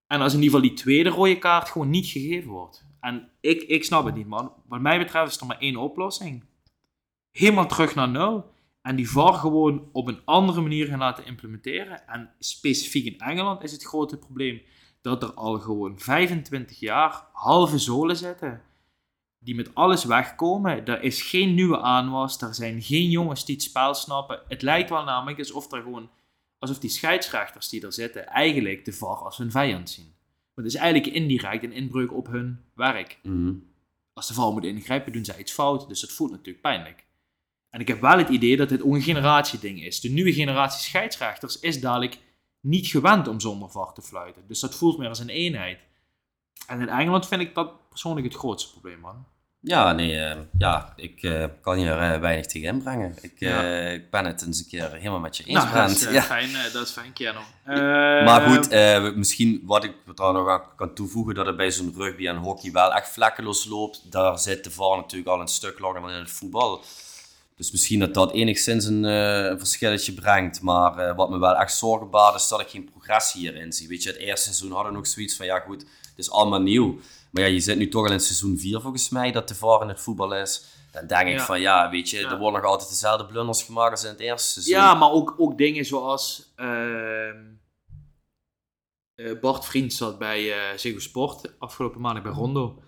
[0.08, 2.86] En als in ieder geval die tweede rode kaart gewoon niet gegeven wordt.
[3.04, 4.54] En ik, ik snap het niet, man.
[4.68, 6.44] Wat mij betreft is er maar één oplossing.
[7.32, 8.52] Helemaal terug naar nul.
[8.82, 12.08] En die VAR gewoon op een andere manier gaan laten implementeren.
[12.08, 14.62] En specifiek in Engeland is het grote probleem
[15.02, 18.62] dat er al gewoon 25 jaar halve zolen zitten.
[19.40, 20.86] Die met alles wegkomen.
[20.86, 22.42] Er is geen nieuwe aanwas.
[22.42, 24.42] Er zijn geen jongens die het spel snappen.
[24.48, 26.10] Het lijkt wel namelijk alsof er gewoon
[26.60, 30.14] alsof die scheidsrechters die er zitten eigenlijk de VAR als hun vijand zien.
[30.54, 33.20] Maar het is eigenlijk indirect een inbreuk op hun werk.
[33.24, 33.54] Mhm.
[34.14, 37.06] Als de VAR moet ingrijpen, doen zij iets fout, dus dat voelt natuurlijk pijnlijk.
[37.70, 40.00] En ik heb wel het idee dat dit ook een generatieding is.
[40.00, 42.20] De nieuwe generatie scheidsrechters is dadelijk
[42.60, 44.44] niet gewend om zonder VAR te fluiten.
[44.48, 45.80] Dus dat voelt meer als een eenheid.
[46.68, 49.26] En in Engeland vind ik dat persoonlijk het grootste probleem, man.
[49.66, 53.16] Ja, nee, eh, ja, ik eh, kan hier eh, weinig tegen inbrengen.
[53.22, 53.62] Ik, eh, Ja.
[53.90, 56.22] ik ben het eens een keer helemaal met je eens, Nou, dat is, Ja.
[56.22, 57.14] fijn, dat is fijn.
[58.26, 61.94] Maar goed, eh, misschien wat ik er nog aan kan toevoegen, dat het bij zo'n
[61.98, 64.12] rugby en hockey wel echt vlekkeloos loopt.
[64.12, 66.84] Daar zit de VAR natuurlijk al een stuk langer dan in het voetbal.
[67.58, 70.62] Dus misschien dat dat enigszins een, een verschilletje brengt.
[70.62, 73.88] Maar wat me wel echt zorgen baart, is dat ik geen progressie hierin zie.
[73.88, 76.62] Weet je, het eerste seizoen hadden we nog zoiets van, ja goed, het is allemaal
[76.62, 77.00] nieuw.
[77.34, 79.82] Maar ja, je zit nu toch al in seizoen 4 volgens mij, dat de VAR
[79.82, 80.66] in het voetbal is.
[80.92, 81.46] Dan denk ik Ja.
[81.46, 82.32] van, ja, weet je, Ja.
[82.32, 84.74] er worden nog altijd dezelfde blunders gemaakt als in het eerste seizoen.
[84.74, 87.38] Ja, maar ook, ook dingen zoals ehm,
[89.16, 92.82] eh, Bart Vriend zat bij eh Ziggo Sport afgelopen maandag bij Rondo.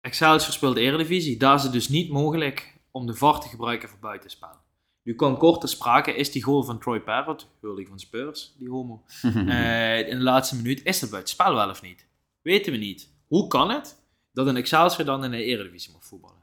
[0.00, 1.36] Excelsior speelt Eredivisie.
[1.36, 4.56] Daar is het dus niet mogelijk om de VAR te gebruiken voor buitenspel.
[5.02, 8.68] Nu kan kort ter sprake, is die goal van Troy Parrott, hurling van Spurs, die
[8.68, 12.06] homo, eh, in de laatste minuut, is dat buitenspel wel of niet?
[12.46, 13.10] Weten we niet.
[13.26, 13.96] Hoe kan het
[14.32, 16.40] dat een Excelsior dan in de Eredivisie mag voetballen?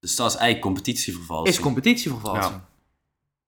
[0.00, 1.56] Dus dat is eigenlijk competitievervalsing.
[1.56, 2.60] Is competitievervalsing.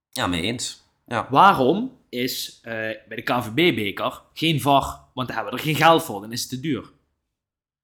[0.09, 0.83] Ja, mee eens.
[1.05, 1.27] Ja.
[1.29, 4.99] Waarom is eh, bij de KNVB-beker geen VAR?
[5.13, 6.91] Want daar hebben we er geen geld voor, dan is het te duur.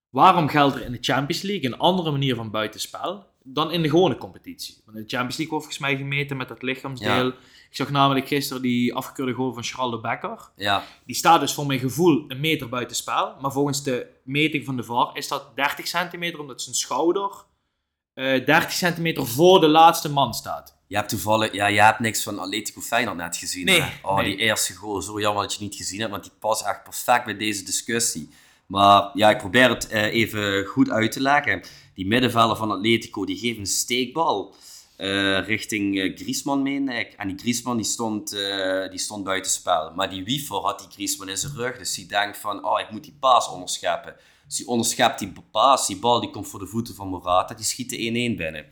[0.10, 3.90] Waarom geldt er in de Champions League een andere manier van buitenspel dan in de
[3.90, 4.82] gewone competitie?
[4.86, 7.34] Want in de Champions League wordt volgens mij gemeten met dat lichaamsdeel.
[7.74, 10.50] Ik zag namelijk gisteren die afgekeurde goal van Charles de Becker.
[10.56, 13.36] Ja, Die staat dus voor mijn gevoel een meter buiten spel.
[13.42, 17.32] Maar volgens de meting van de VAR is dat 30 centimeter, omdat zijn schouder
[18.14, 20.78] eh 30 centimeter voor de laatste man staat.
[20.88, 23.66] je hebt toevallig, ja, je hebt niks van Atletico Feyenoord net gezien.
[23.66, 24.08] Nee, hè?
[24.08, 24.26] Oh, nee.
[24.26, 26.84] die eerste goal, zo jammer dat je het niet gezien hebt, want die past echt
[26.84, 28.30] perfect bij deze discussie.
[28.66, 31.64] Maar ja, ik probeer het eh, even goed uit te leggen.
[31.94, 34.56] Die middenvelder van Atletico, die geeft een steekbal
[34.96, 37.14] eh, richting eh, Griezmann, meen ik.
[37.14, 39.92] En die Griezmann die stond, eh, die stond buiten spel.
[39.96, 42.90] Maar die Wiever had die Griezmann in zijn rug, dus die denkt van, oh, ik
[42.90, 44.16] moet die paas onderscheppen.
[44.48, 47.66] Dus die onderschept die paas, die bal die komt voor de voeten van Morata, die
[47.66, 48.66] schiet de 1-1 binnen.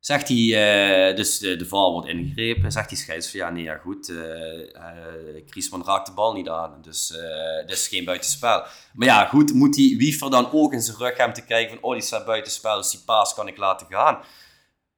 [0.00, 4.12] Zegt hij, dus de, VAR wordt ingegrepen, zegt die scheids van ja, nee, ja goed,
[5.46, 7.06] Griezmann raakt de bal niet aan, dus
[7.66, 8.64] dit is geen buitenspel.
[8.94, 11.84] Maar ja, goed, moet die Wiever dan ook in zijn rug hebben te kijken van,
[11.84, 14.18] oh, die staat buitenspel, dus die paas kan ik laten gaan.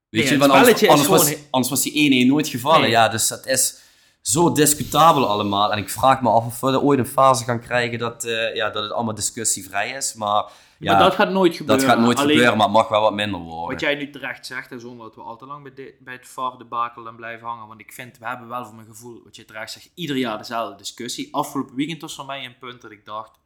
[0.08, 2.80] Weet Nee, je, want anders, was, gewoon- anders was die 1-1 nooit gevallen.
[2.80, 2.90] Nee.
[2.90, 3.80] Ja, dus dat is
[4.20, 5.72] zo discutabel allemaal.
[5.72, 8.54] En ik vraag me af of we er ooit een fase gaan krijgen dat, eh,
[8.54, 10.14] ja, dat het allemaal discussievrij is.
[10.14, 10.44] Maar,
[10.78, 11.84] ja, maar dat gaat nooit gebeuren.
[11.86, 13.68] dat gaat nooit Alleen, gebeuren, maar het mag wel wat minder worden.
[13.70, 16.14] Wat jij nu terecht zegt, en zonder dat we al te lang bij, de- bij
[16.14, 17.66] het VAR debakel dan blijven hangen.
[17.68, 20.38] Want ik vind, we hebben wel voor mijn gevoel, wat je terecht zegt, ieder jaar
[20.38, 21.34] dezelfde discussie.
[21.34, 23.38] Afgelopen weekend was voor mij een punt dat ik dacht,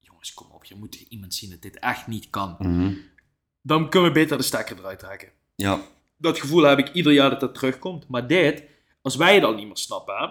[0.00, 2.56] jongens kom op, je moet iemand zien dat dit echt niet kan.
[2.58, 2.92] Mhm.
[3.62, 5.28] Dan kunnen we beter de stekker eruit trekken.
[5.56, 5.80] Ja,
[6.16, 8.08] Dat gevoel heb ik ieder jaar dat dat terugkomt.
[8.08, 8.62] Maar dit,
[9.02, 10.26] als wij het al niet meer snappen, hè,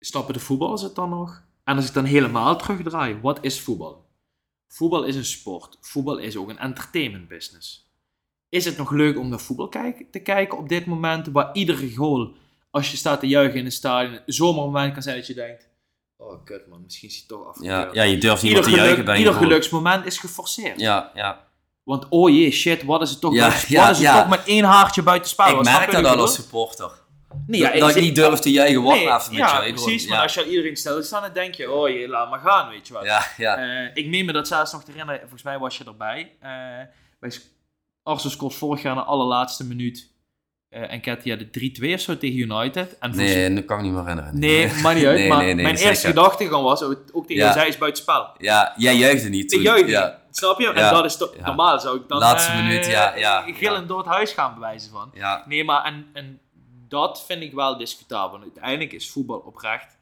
[0.00, 1.42] snappen de voetballers het dan nog?
[1.64, 4.06] En als ik dan helemaal terugdraai, wat is voetbal?
[4.68, 5.78] Voetbal is een sport.
[5.80, 7.86] Voetbal is ook een entertainment business.
[8.48, 11.94] Is het nog leuk om naar voetbal kijk- te kijken op dit moment, waar iedere
[11.94, 12.34] goal,
[12.70, 15.34] als je staat te juichen in een stadion, zomaar een moment kan zijn dat je
[15.34, 15.68] denkt,
[16.16, 17.94] oh kut man, misschien is hij toch afgekeurd.
[17.94, 20.80] ja, ja, je durft niet ieder meer te juichen bij ieder geluksmoment is geforceerd.
[20.80, 21.47] Ja, ja.
[21.88, 24.40] Want oh jee, shit, wat is het toch, Ja, wat ja, is het toch met
[24.44, 25.48] één haartje buiten spel?
[25.48, 26.90] Ik Wat merk je dat al ik als supporter.
[27.46, 29.74] Nee, ja, dat ik niet durf te juichen, wat Nee, even met ja, juichen.
[29.74, 30.04] precies.
[30.04, 30.10] Ja.
[30.10, 32.68] Maar als je al iedereen stil staan, dan denk je, oh jee, laat maar gaan,
[32.68, 33.04] weet je wat.
[33.04, 33.56] Ja, ja.
[33.56, 36.32] Eh, ik meen me dat zelfs nog te herinneren, volgens mij was je erbij.
[36.40, 36.50] Eh
[37.20, 37.32] bij
[38.02, 40.10] Arsenal scoort vorig jaar in de allerlaatste minuut.
[40.68, 42.98] eh en Ketia de 3-2 of zo tegen United.
[42.98, 44.38] En volgens- Nee, dat kan ik niet meer herinneren.
[44.38, 45.18] Nee, maar niet uit.
[45.18, 47.42] Nee, maar nee, nee, mijn eerste gedachtegang was, ook tegen Ja.
[47.42, 48.28] jou, zij is buitenspel.
[48.38, 49.62] Ja, jij juichte niet Ik toen.
[49.62, 50.27] juich niet.
[50.38, 50.68] Snap je?
[50.68, 50.90] En Ja.
[50.90, 51.46] dat is toch, Ja.
[51.46, 53.86] normaal zou ik dan Laatste eh, minuut, ja, ja, gillend ja.
[53.88, 55.10] door het huis gaan bewijzen van.
[55.14, 55.44] ja.
[55.46, 56.40] Nee, maar en, en
[56.88, 58.30] dat vind ik wel discutabel.
[58.30, 59.96] Want Uiteindelijk is voetbal oprecht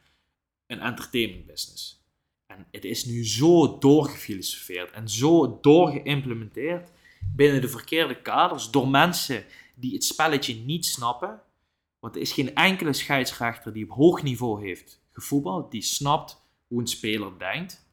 [0.67, 2.05] een entertainment business.
[2.47, 6.91] En het is nu zo doorgefilosofeerd en zo doorgeïmplementeerd
[7.35, 11.41] binnen de verkeerde kaders door mensen die het spelletje niet snappen.
[12.01, 16.81] Want er is geen enkele scheidsrechter die op hoog niveau heeft gevoetbald, die snapt hoe
[16.81, 17.86] een speler denkt.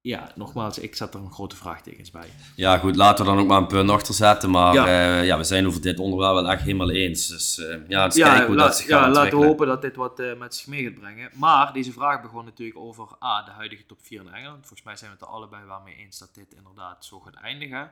[0.00, 2.28] Ja, nogmaals, ik zet er een grote vraagtekens bij.
[2.56, 4.50] ja, goed, laten we dan ook maar een punt achter zetten.
[4.50, 4.86] Maar Ja.
[4.86, 5.20] ja.
[5.20, 7.26] ja, we zijn over dit onderwerp wel echt helemaal eens.
[7.26, 9.82] Dus eh, ja, eens Ja, kijken hoe dat zich ja gaat laten we hopen dat
[9.82, 11.30] dit wat eh, met zich mee gaat brengen.
[11.34, 14.58] Maar deze vraag begon natuurlijk over A, de huidige top 4 in Engeland.
[14.58, 17.34] Volgens mij zijn we het er allebei wel mee eens dat dit inderdaad zo gaat
[17.34, 17.90] eindigen.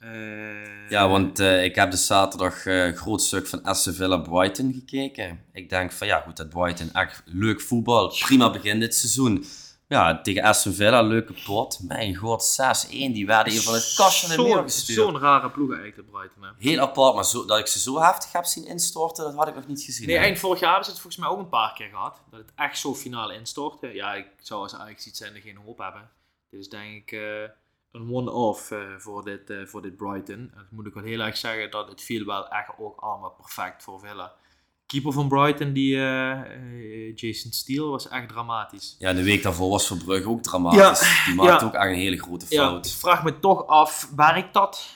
[0.00, 4.16] Eh, Ja, want eh, ik heb dus zaterdag eh, een groot stuk van Aston Villa
[4.16, 5.40] Brighton gekeken.
[5.52, 8.08] Ik denk van ja, goed, dat Brighton echt leuk voetbal.
[8.08, 9.44] Prima begin dit seizoen.
[9.90, 11.78] Ja, tegen Aston Villa, leuke pot.
[11.82, 12.90] Mijn god, 6-1.
[12.90, 14.98] Die werden hier van het kastje naar muur gestuurd.
[14.98, 16.42] Zo'n rare ploeg eigenlijk, de Brighton.
[16.42, 16.50] Hè.
[16.58, 19.54] Heel apart, maar zo, dat ik ze zo heftig heb zien instorten, dat had ik
[19.54, 20.06] nog niet gezien.
[20.06, 22.22] Nee, eind vorig jaar hebben ze het volgens mij ook een paar keer gehad.
[22.30, 23.86] Dat het echt zo finaal instortte.
[23.86, 26.10] Ja, ik zou als Ajax iets zijn er geen hoop hebben.
[26.50, 27.42] Dit is denk ik eh,
[27.92, 30.34] een one-off eh, voor, dit, eh, voor dit Brighton.
[30.34, 33.30] En dat moet ik wel heel erg zeggen dat het viel wel echt ook allemaal
[33.30, 34.34] perfect voor Villa.
[34.90, 38.96] Keeper van Brighton, die eh, eh, Jason Steele, was echt dramatisch.
[38.98, 41.24] Ja, de week daarvoor was Verbrugge ook dramatisch.
[41.26, 41.70] Die maakte ja.
[41.70, 42.86] ook echt een hele grote Ja, fout.
[42.86, 44.94] ik vraag me toch af, werkt dat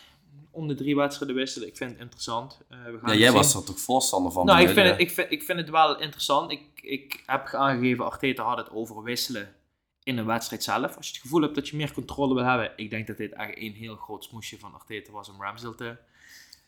[0.50, 1.68] om de drie wedstrijden wisselen?
[1.68, 2.60] Ik vind het interessant.
[2.68, 3.36] Eh, we gaan Ja, het jij zien.
[3.36, 4.46] was er toch voorstander van?
[4.46, 6.50] Nou, ik vind, het, ik, vind, ik vind het wel interessant.
[6.50, 9.54] Ik, ik heb aangegeven, Arteta had het over wisselen
[10.02, 10.96] in een wedstrijd zelf.
[10.96, 12.72] Als je het gevoel hebt dat je meer controle wil hebben.
[12.76, 15.96] Ik denk dat dit echt een heel groot smoesje van Arteta was om Ramsdale te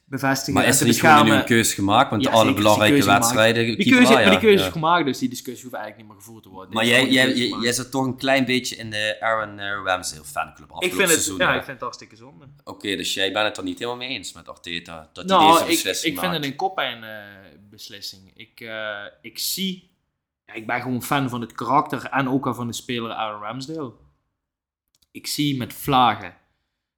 [0.09, 0.55] bevestigen.
[0.55, 2.11] Maar is er niet gewoon een keuze gemaakt?
[2.11, 3.65] Want Ja, alle belangrijke wedstrijden...
[3.65, 4.71] Die keeper keuze, Ajax, die keuze is ja.
[4.71, 6.75] gemaakt, dus die discussie hoeft eigenlijk niet meer gevoerd te worden.
[6.75, 10.69] Maar jij, jij, jij, zit toch een klein beetje in de Aaron eh, Ramsdale fanclub
[10.69, 11.39] ik afgelopen vind, het, seizoen.
[11.39, 12.47] ja, ik vind het hartstikke zonde.
[12.65, 15.11] Oké, dus jij bent het er niet helemaal mee eens met Arteta?
[15.13, 17.05] Dat hij Nou, deze ik, beslissing ik vind het een koppijn
[17.77, 18.31] beslissing.
[18.35, 19.91] Ik, eh, ik zie...
[20.47, 23.43] Ja, ik ben gewoon fan van het karakter en ook al van de speler Aaron
[23.43, 23.93] Ramsdale.
[25.11, 26.37] Ik zie met vlagen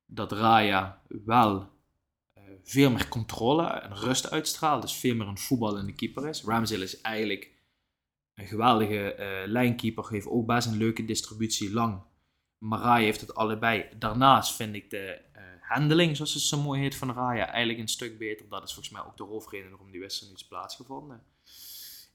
[0.07, 1.69] dat Raya wel
[2.71, 4.83] veel meer controle en rust uitstraalt.
[4.83, 6.43] Dus veel meer een voetballende keeper is.
[6.43, 7.51] Ramsdale is eigenlijk
[8.35, 10.09] een geweldige eh, lijnkeeper.
[10.11, 12.03] Heeft ook best een leuke distributie lang.
[12.59, 13.87] Maar Raya heeft het allebei.
[13.99, 17.89] Daarnaast vind ik de eh, handling, zoals het zo mooi heet, van Raya eigenlijk een
[17.89, 18.49] stuk beter.
[18.49, 21.23] Dat is volgens mij ook de hoofdreden waarom die wisseling is plaatsgevonden.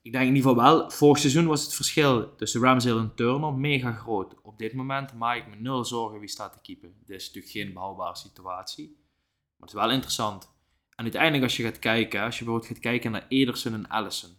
[0.01, 3.53] Ik denk in ieder geval wel, vorig seizoen was het verschil tussen Ramsdale en Turner
[3.53, 4.41] mega groot.
[4.41, 6.95] Op dit moment maak ik me nul zorgen wie staat te keepen.
[7.05, 9.02] Dit is natuurlijk geen behouwbare situatie.
[9.63, 10.51] Maar het is wel interessant.
[10.95, 14.29] En uiteindelijk als je gaat kijken, als je bijvoorbeeld gaat kijken naar Ederson en Allison.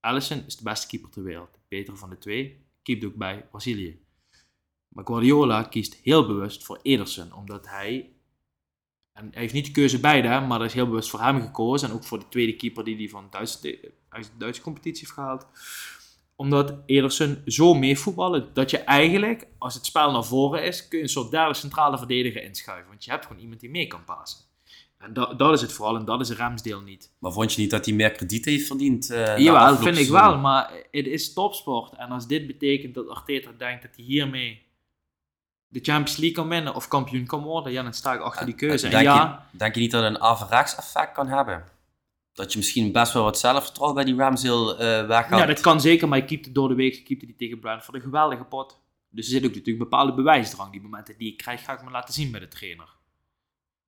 [0.00, 1.52] Allison is de beste keeper ter wereld.
[1.52, 2.66] De betere van de twee.
[2.82, 4.00] Keept ook bij Brazilië.
[4.88, 8.12] Maar Guardiola kiest heel bewust voor Ederson, omdat hij...
[9.12, 11.88] En hij heeft niet de keuze beide, maar er is heel bewust voor hem gekozen.
[11.88, 13.62] En ook voor de tweede keeper die hij van Duits,
[14.08, 15.46] uit de Duitse competitie heeft gehaald.
[16.36, 21.04] Omdat Ederson zo meevoetballen, dat je eigenlijk, als het spel naar voren is, kun je
[21.04, 22.88] een soort derde centrale verdediger inschuiven.
[22.88, 24.47] Want je hebt gewoon iemand die mee kan passen.
[24.98, 27.12] En dat, dat is het vooral, en dat is Ramsdale niet.
[27.18, 29.10] Maar vond je niet dat hij meer krediet heeft verdiend?
[29.10, 31.96] eh, na Jawel, afgelopen vind ik wel, maar het is topsport.
[31.96, 34.62] En als dit betekent dat Arteta denkt dat hij hiermee
[35.68, 38.54] de Champions League kan winnen of kampioen kan worden, ja, dan sta ik achter die
[38.54, 38.84] keuze.
[38.84, 41.64] En Denk, ja, je, denk je niet dat het een averechts effect kan hebben?
[42.38, 45.40] dat je misschien best wel wat zelfvertrouwen bij die Ramsdale eh weghaalt.
[45.40, 48.02] Ja, dat kan zeker, maar je keepte door de week keepte die tegen Brentford een
[48.02, 48.80] geweldige pot.
[49.10, 50.72] Dus er zit ook natuurlijk een bepaalde bewijsdrang.
[50.72, 52.96] Die momenten die ik krijg, ga ik me laten zien bij de trainer.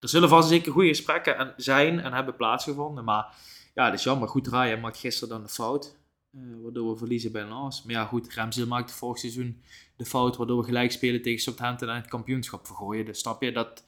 [0.01, 3.05] Er zullen vast zeker goede gesprekken en- zijn en hebben plaatsgevonden.
[3.05, 3.34] Maar
[3.74, 4.28] ja, het is jammer.
[4.28, 5.98] Goed draaien maakt gisteren dan de fout.
[6.34, 7.82] eh, waardoor we verliezen bij Lens.
[7.82, 9.62] Maar ja, goed, Ramsdale maakte vorig seizoen
[9.96, 10.36] de fout.
[10.36, 13.05] Waardoor we gelijk spelen tegen Southampton en het kampioenschap vergooien.
[13.05, 13.84] Dus snap je dat...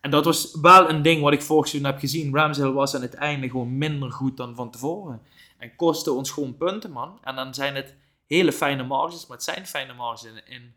[0.00, 2.34] En dat was wel een ding wat ik vorig seizoen heb gezien.
[2.34, 5.22] Ramsdale was aan het einde gewoon minder goed dan van tevoren.
[5.58, 7.18] En kostte ons gewoon punten, man.
[7.22, 7.94] En dan zijn het
[8.26, 10.74] hele fijne marges, maar het zijn fijne marges in, in,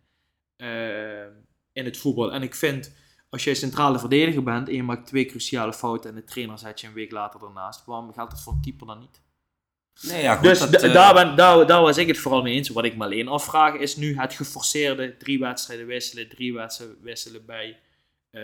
[0.55, 1.25] eh,
[1.71, 2.33] in het voetbal.
[2.33, 2.95] En ik vind,
[3.29, 6.81] als jij centrale verdediger bent en je maakt twee cruciale fouten en de trainer zet
[6.81, 9.21] je een week later ernaast, waarom geldt dat voor een keeper dan niet?
[10.01, 12.53] Nee, ja, goed, Dus dat, eh, daar, ben, daar, daar was ik het vooral mee
[12.53, 12.69] eens.
[12.69, 17.45] Wat ik me alleen afvraag is nu het geforceerde drie wedstrijden wisselen, drie wedstrijden wisselen
[17.45, 17.79] bij
[18.29, 18.41] eh,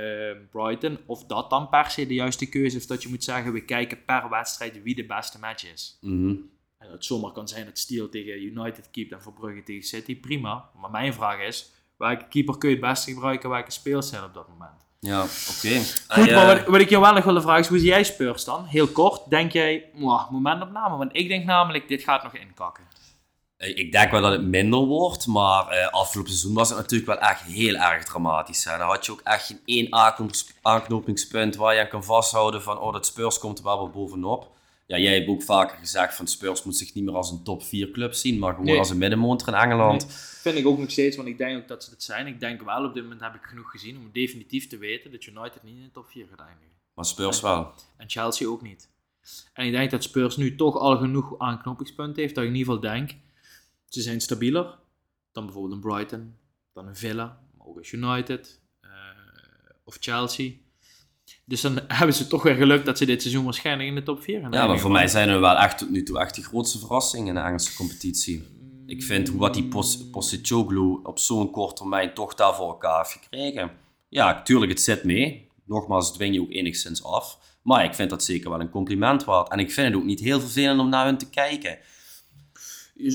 [0.52, 1.00] Brighton.
[1.06, 4.06] Of dat dan per se de juiste keuze is, dat je moet zeggen, we kijken
[4.06, 5.98] per wedstrijd wie de beste match is.
[6.02, 6.36] mhm.
[6.78, 10.70] En het zomaar kan zijn dat Steel tegen United keept en Verbrugge tegen City, prima.
[10.80, 11.72] Maar mijn vraag is,
[12.04, 14.72] welke keeper kun je het beste gebruiken, welke speelstijl op dat moment?
[15.00, 15.76] Ja, oké.
[15.78, 18.04] Goed, Ah, maar wat, wat ik jou wel nog wilde vragen is, hoe zie jij
[18.04, 18.66] Spurs dan?
[18.66, 20.98] Heel kort, denk jij, mwah, momentopname?
[20.98, 22.84] Want ik denk namelijk, dit gaat nog inkakken.
[23.58, 27.10] Eh, Ik denk wel dat het minder wordt, maar eh, afgelopen seizoen was het natuurlijk
[27.20, 28.64] wel echt heel erg dramatisch.
[28.66, 28.78] Hè.
[28.78, 29.88] Dan had je ook echt geen één
[30.62, 34.52] aanknopingspunt waar je aan kan vasthouden van oh, dat Spurs komt er wel weer bovenop.
[34.88, 37.64] Ja, jij hebt ook vaker gezegd van Spurs moet zich niet meer als een top
[37.64, 38.78] 4 club zien, maar gewoon Nee.
[38.78, 40.06] als een middenmonter in Engeland.
[40.08, 42.28] Nee, vind ik ook nog steeds, want ik denk ook dat ze het zijn.
[42.28, 45.26] Ik denk wel, op dit moment heb ik genoeg gezien om definitief te weten dat
[45.26, 46.74] United niet in de top 4 gaat eindigen.
[46.94, 47.74] Maar Spurs wel.
[47.98, 48.90] En Chelsea ook niet.
[49.54, 52.74] En ik denk dat Spurs nu toch al genoeg aanknopingspunten heeft, dat ik in ieder
[52.74, 53.12] geval denk,
[53.86, 54.78] ze zijn stabieler
[55.32, 56.36] dan bijvoorbeeld een Brighton,
[56.74, 58.90] dan een Villa, maar ook als United eh,
[59.84, 60.52] of Chelsea.
[61.46, 64.24] Dus dan hebben ze toch weer geluk dat ze dit seizoen waarschijnlijk in de top
[64.24, 66.44] 4 gaan Ja, maar voor mij zijn er wel echt tot nu toe echt de
[66.44, 68.53] grootste verrassing in de Engelse competitie.
[68.98, 70.10] Ik vind hoe wat die Pos-
[71.04, 73.72] op zo'n korte termijn toch daar voor elkaar heeft gekregen.
[74.10, 75.48] Ja, tuurlijk, het zit mee.
[75.66, 77.38] Nogmaals, dwing je ook enigszins af.
[77.62, 79.50] Maar ik vind dat zeker wel een compliment waard.
[79.52, 81.78] En ik vind het ook niet heel vervelend om naar hun te kijken.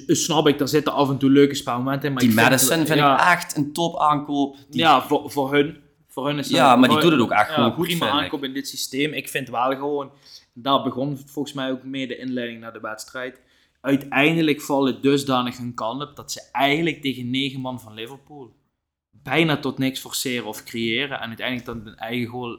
[0.07, 2.13] Snap ik, daar zitten af en toe leuke spelmomenten in.
[2.15, 4.57] Maar Die vind- Madison vind ja, ik echt een top aankoop.
[4.69, 5.77] Die, Ja, voor, voor hun.
[6.09, 8.17] Voor hun is Ja, maar die doet het ook echt ja, gewoon goed, Prima vind
[8.19, 8.23] ik.
[8.25, 9.13] aankoop in dit systeem.
[9.13, 10.11] Ik vind wel gewoon,
[10.53, 13.41] daar begon volgens mij ook mee de inleiding naar de wedstrijd.
[13.81, 18.57] Uiteindelijk vallen dusdanig hun kant op dat ze eigenlijk tegen negen man van Liverpool
[19.23, 21.21] bijna tot niks forceren of creëren.
[21.21, 22.59] En uiteindelijk dan hun eigen goal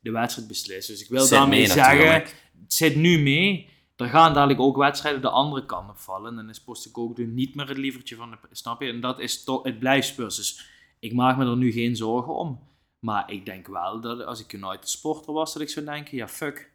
[0.00, 0.94] de wedstrijd beslissen.
[0.94, 2.42] Dus ik wil Zit daarmee mee zeggen, natuurlijk.
[2.62, 3.68] het zit nu mee.
[3.96, 6.30] Er gaan dadelijk ook wedstrijden de andere kant op vallen.
[6.30, 8.36] En dan is Postecoglou niet meer het lievertje van de...
[8.50, 8.88] Snap je?
[8.88, 9.62] En dat is toch...
[9.62, 10.36] Het blijft Spurs.
[10.36, 10.66] Dus
[10.98, 12.60] ik maak me er nu geen zorgen om.
[12.98, 16.28] Maar ik denk wel dat als ik United sporter was, dat ik zou denken, ja
[16.28, 16.72] fuck,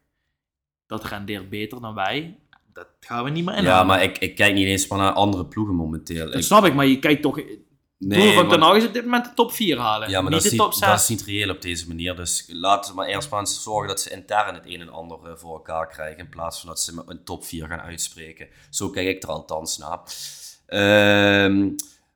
[0.85, 2.39] dat rendeert beter dan wij.
[2.74, 3.63] Dat gaan we niet meer in.
[3.63, 6.26] Ja, maar ik, ik kijk niet eens maar naar andere ploegen momenteel.
[6.26, 7.41] Dat Ik- snap ik, maar je kijkt toch...
[7.97, 10.09] Nee, van Ten is op dit moment de top 4 halen.
[10.09, 10.89] Ja, maar niet dat is niet, dat 6.
[10.93, 12.15] is niet reëel op deze manier.
[12.15, 15.17] Dus laten ze maar eerst maar eens zorgen dat ze intern het een en ander
[15.26, 16.17] eh, voor elkaar krijgen.
[16.19, 18.47] In plaats van dat ze een top 4 gaan uitspreken.
[18.69, 19.99] Zo kijk ik er althans naar.
[20.65, 21.69] Ehm,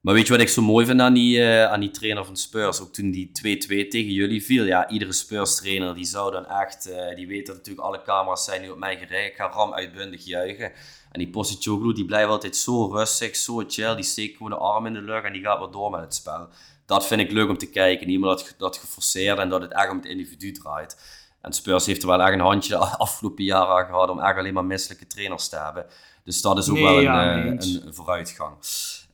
[0.05, 2.35] maar weet je wat ik zo mooi vind aan die, eh, aan die trainer van
[2.37, 2.81] Spurs?
[2.81, 4.63] Ook toen die 2-2 tegen jullie viel.
[4.63, 6.85] Ja, iedere Spurs trainer die zou dan echt...
[6.85, 9.29] eh, die weet dat natuurlijk alle camera's zijn nu op mij gericht.
[9.29, 10.71] Ik ga ram uitbundig juichen.
[11.11, 13.95] En die Postecoglou, die blijft altijd zo rustig, zo chill.
[13.95, 16.15] Die steekt gewoon de arm in de lucht en die gaat weer door met het
[16.15, 16.47] spel.
[16.85, 18.07] Dat vind ik leuk om te kijken.
[18.07, 20.97] Niet meer dat, dat geforceerd en dat het echt om het individu draait.
[21.41, 22.77] En Spurs heeft er wel echt een handje de
[23.07, 25.85] afgelopen jaren aan gehad om echt alleen maar misselijke trainers te hebben.
[26.23, 28.55] Dus dat is ook Nee, wel ja, eh, een, een vooruitgang.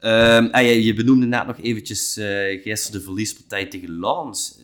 [0.02, 4.60] Ehm, en je, je benoemde net nog eventjes eh gisteren de verliespartij tegen Lens.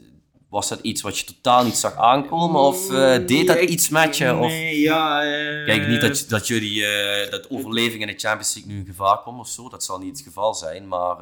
[0.50, 2.62] Was dat iets wat je totaal niet zag aankomen?
[2.62, 4.36] Of eh, deed dat iets met je?
[4.36, 4.48] Of...
[4.48, 5.24] Nee, ja...
[5.24, 6.82] eh, Kijk, niet dat, dat jullie
[7.30, 9.70] dat overleving in de Champions League nu in gevaar komt of zo.
[9.70, 10.88] Dat zal niet het geval zijn.
[10.88, 11.18] Maar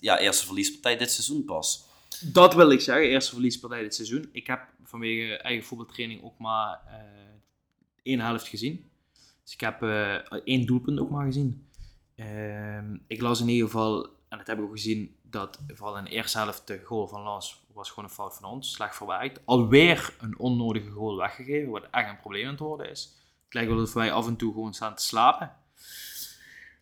[0.00, 1.84] ja, eerste verliespartij dit seizoen pas.
[2.20, 4.28] Dat wil ik zeggen, eerste verliespartij dit seizoen.
[4.32, 6.80] Ik heb vanwege eigen voetbaltraining ook maar
[8.02, 8.90] één helft gezien.
[9.44, 9.82] Dus ik heb
[10.44, 11.65] één doelpunt ook maar gezien.
[12.16, 16.04] Ehm, ik las in ieder geval, en dat heb ik ook gezien, dat vooral in
[16.04, 19.40] de eerste helft de goal van Lans was gewoon een fout van ons, slecht verwerkt.
[19.44, 23.14] Alweer een onnodige goal weggegeven, wat echt een probleem aan het worden is.
[23.44, 25.52] Het lijkt wel of wij af en toe gewoon staan te slapen.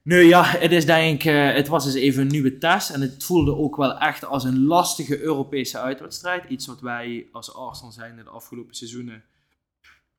[0.03, 3.01] Nu ja, het is denk ik, eh, het was dus even een nieuwe test en
[3.01, 6.45] het voelde ook wel echt als een lastige Europese uitwedstrijd.
[6.49, 9.25] Iets wat wij als Arsenal zijn de afgelopen seizoenen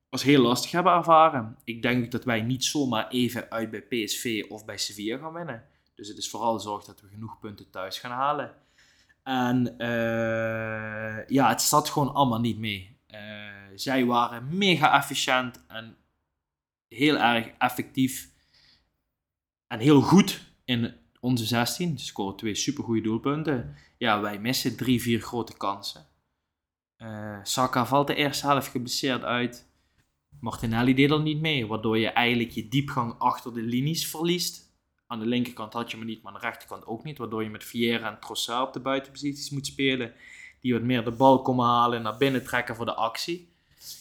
[0.10, 1.58] als heel lastig hebben ervaren.
[1.64, 5.64] Ik denk dat wij niet zomaar even uit bij PSV of bij Sevilla gaan winnen.
[5.96, 8.56] Dus het is vooral zorg dat we genoeg punten thuis gaan halen.
[9.24, 12.98] En eh, ja, het zat gewoon allemaal niet mee.
[13.08, 13.20] Eh,
[13.76, 15.98] zij waren mega efficiënt en
[16.88, 18.30] heel erg effectief
[19.68, 22.00] en heel goed in onze 16.
[22.00, 23.76] Ze scoren twee supergoeie doelpunten.
[23.98, 26.06] Ja, wij missen drie, vier grote kansen.
[26.96, 29.68] Eh Saka valt de eerste helft geblesseerd uit.
[30.40, 34.64] Martinelli deed er niet mee, waardoor je eigenlijk je diepgang achter de linies verliest.
[35.08, 37.18] Aan de linkerkant had je hem niet, maar aan de rechterkant ook niet.
[37.18, 40.14] Waardoor je met Vieira en Trossard op de buitenposities moet spelen.
[40.62, 43.50] Die wat meer de bal komen halen en naar binnen trekken voor de actie.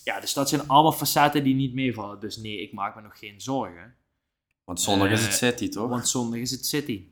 [0.05, 2.21] Ja, dus dat zijn allemaal facetten die niet meevallen.
[2.21, 3.95] Dus nee, ik maak me nog geen zorgen.
[4.65, 5.89] Want zondag is Eh, het City, toch?
[5.89, 7.05] Want zondag is het City.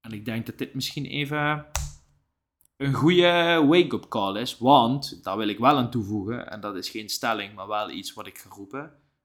[0.00, 1.66] En ik denk dat dit misschien even
[2.80, 4.58] een goede wake-up call is.
[4.58, 8.14] Want, daar wil ik wel aan toevoegen, en dat is geen stelling, maar wel iets
[8.14, 8.80] wat ik geroepen.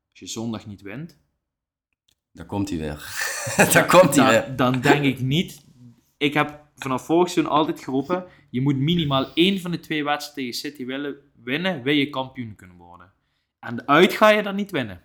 [0.10, 1.18] Als je zondag niet wint,
[2.32, 2.96] Daar komt hij weer.
[3.74, 4.56] Daar komt hij weer.
[4.56, 5.66] dan, dan denk ik niet.
[6.18, 10.54] Ik heb vanaf vorig seizoen altijd geroepen: je moet minimaal één van de twee wedstrijden
[10.54, 13.12] tegen City willen winnen, wil je kampioen kunnen worden.
[13.60, 15.02] En uit ga je dan niet winnen.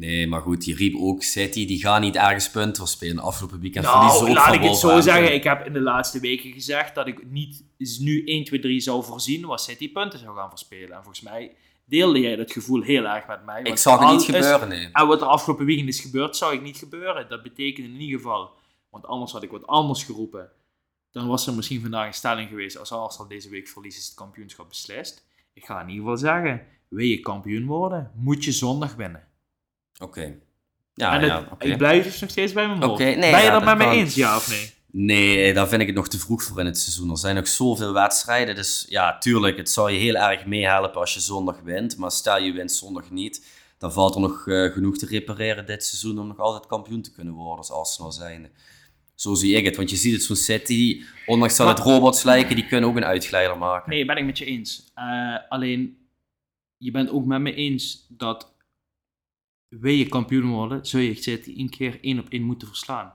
[0.00, 3.18] Nee, maar goed, die riep ook City, die gaan niet ergens punten voor spelen.
[3.18, 5.34] Afgelopen weekend Nou, verliezen laat van ik het zo zeggen.
[5.34, 7.64] Ik heb in de laatste weken gezegd dat ik niet
[7.98, 10.96] nu 1, 2, 3 zou voorzien waar City punten zou gaan verspelen.
[10.96, 13.62] En volgens mij deelde jij dat gevoel heel erg met mij.
[13.62, 14.88] Ik zag het niet gebeuren, nee.
[14.92, 17.28] En wat er afgelopen weekend is gebeurd, zag ik niet gebeuren.
[17.28, 18.50] Dat betekent in ieder geval,
[18.90, 20.50] want anders had ik wat anders geroepen.
[21.10, 24.14] Dan was er misschien vandaag een stelling geweest, als Arsenal deze week verliest, is het
[24.14, 25.26] kampioenschap beslist.
[25.52, 29.28] Ik ga in ieder geval zeggen, wil je kampioen worden, moet je zondag winnen.
[29.98, 30.34] Oké.
[30.94, 33.50] Ja, en het- ja, ik blijf dus nog steeds bij mijn nee, ben je ja,
[33.50, 34.72] dat met dat me eens, ja of nee?
[34.92, 37.10] Nee, daar vind ik het nog te vroeg voor in het seizoen.
[37.10, 38.54] Er zijn nog zoveel wedstrijden.
[38.54, 41.96] Dus ja, tuurlijk, het zal je heel erg meehelpen als je zondag wint.
[41.96, 43.46] Maar stel je wint zondag niet,
[43.78, 47.12] dan valt er nog eh, genoeg te repareren dit seizoen om nog altijd kampioen te
[47.12, 48.50] kunnen worden als Arsenal zijnde.
[49.14, 49.76] Zo zie ik het.
[49.76, 53.04] Want je ziet het zo'n City, ondanks dat het robots lijken, die kunnen ook een
[53.04, 53.90] uitglijder maken.
[53.90, 54.90] Nee, ben ik met je eens.
[54.94, 55.98] Eh, alleen,
[56.76, 58.49] je bent ook met me eens dat
[59.70, 63.12] wil je kampioen worden, zul je City een keer één op één moeten verslaan.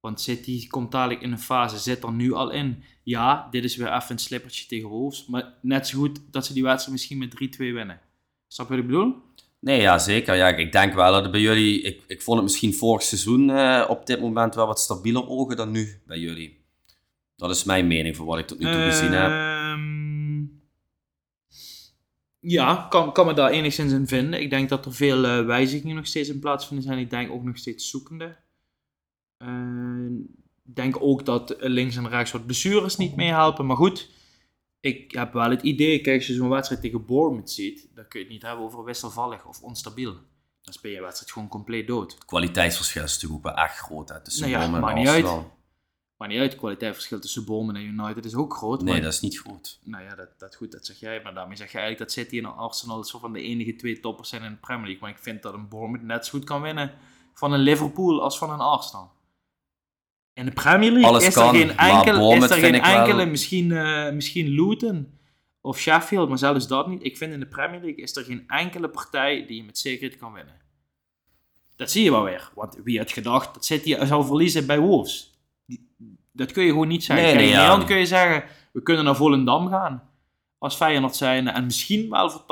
[0.00, 2.82] Want City komt dadelijk in een fase, zit er nu al in.
[3.02, 6.52] Ja, dit is weer even een slippertje tegen Wolves, maar net zo goed dat ze
[6.52, 8.00] die wedstrijd misschien met 3-2 winnen.
[8.48, 9.14] Snap je wat ik bedoel?
[9.60, 10.34] Nee, ja, zeker.
[10.34, 11.80] Ja, ik denk wel dat het bij jullie...
[11.80, 15.56] Ik, ik vond het misschien vorig seizoen eh, op dit moment wel wat stabieler ogen
[15.56, 16.58] dan nu bij jullie.
[17.36, 19.57] Dat is mijn mening voor wat ik tot nu toe gezien heb.
[22.50, 24.40] Ja, kan, kan me daar enigszins in vinden.
[24.40, 26.98] Ik denk dat er veel eh, wijzigingen nog steeds in plaatsvinden zijn.
[26.98, 28.36] Ik denk ook nog steeds zoekende.
[29.36, 29.48] Eh,
[30.66, 33.66] Ik denk ook dat links en rechts wat blessures niet meehelpen.
[33.66, 34.10] Maar goed,
[34.80, 38.18] ik heb wel het idee, kijk, als je zo'n wedstrijd tegen Bournemouth ziet, dan kun
[38.20, 40.12] je het niet hebben over wisselvallig of onstabiel.
[40.62, 42.12] Dan speel je wedstrijd gewoon compleet dood.
[42.12, 45.24] Het kwaliteitsverschil is natuurlijk ook wel echt groot hè, tussen Nou ja, en niet uit.
[46.18, 48.82] Maar niet uit, het kwaliteitsverschil tussen Bournemouth en United is ook groot.
[48.82, 49.78] Nee, maar- dat is niet goed.
[49.82, 51.20] Nou ja, dat, dat goed, dat zeg jij.
[51.22, 54.28] Maar daarmee zeg je eigenlijk dat City en Arsenal zo van de enige twee toppers
[54.28, 55.00] zijn in de Premier League.
[55.00, 56.92] Maar ik vind dat een Bournemouth net zo goed kan winnen
[57.34, 59.12] van een Liverpool als van een Arsenal.
[60.32, 61.68] In de Premier League Alles is, kan, er geen
[62.44, 65.18] is er geen wel- enkele misschien, eh, misschien Luton
[65.60, 67.04] of Sheffield, maar zelfs dat niet.
[67.04, 70.18] Ik vind in de Premier League is er geen enkele partij die je met zekerheid
[70.18, 70.54] kan winnen.
[71.76, 72.50] Dat zie je wel weer.
[72.54, 75.27] Want wie had gedacht dat City zou verliezen bij Wolves?
[76.38, 77.24] Dat kun je gewoon niet zeggen.
[77.24, 77.62] Nee, Kijk, nee, in ja.
[77.64, 80.02] Nederland kun je zeggen, we kunnen naar Volendam gaan.
[80.58, 82.44] Als Feyenoord zijn en misschien wel voor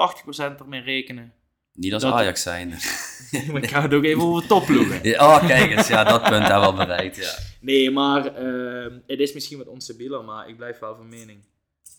[0.56, 1.32] 80% ermee rekenen.
[1.72, 2.68] Niet als Dat- Ajax zijn.
[3.52, 4.98] maar ik ga het ook even over topploegen.
[5.10, 5.88] Ja, oh, kijk eens.
[5.88, 7.16] Ja, dat punt hebben we al bereikt.
[7.16, 7.32] Ja.
[7.60, 11.38] Nee, maar ehm, het is misschien wat onstabieler, maar ik blijf wel van mening.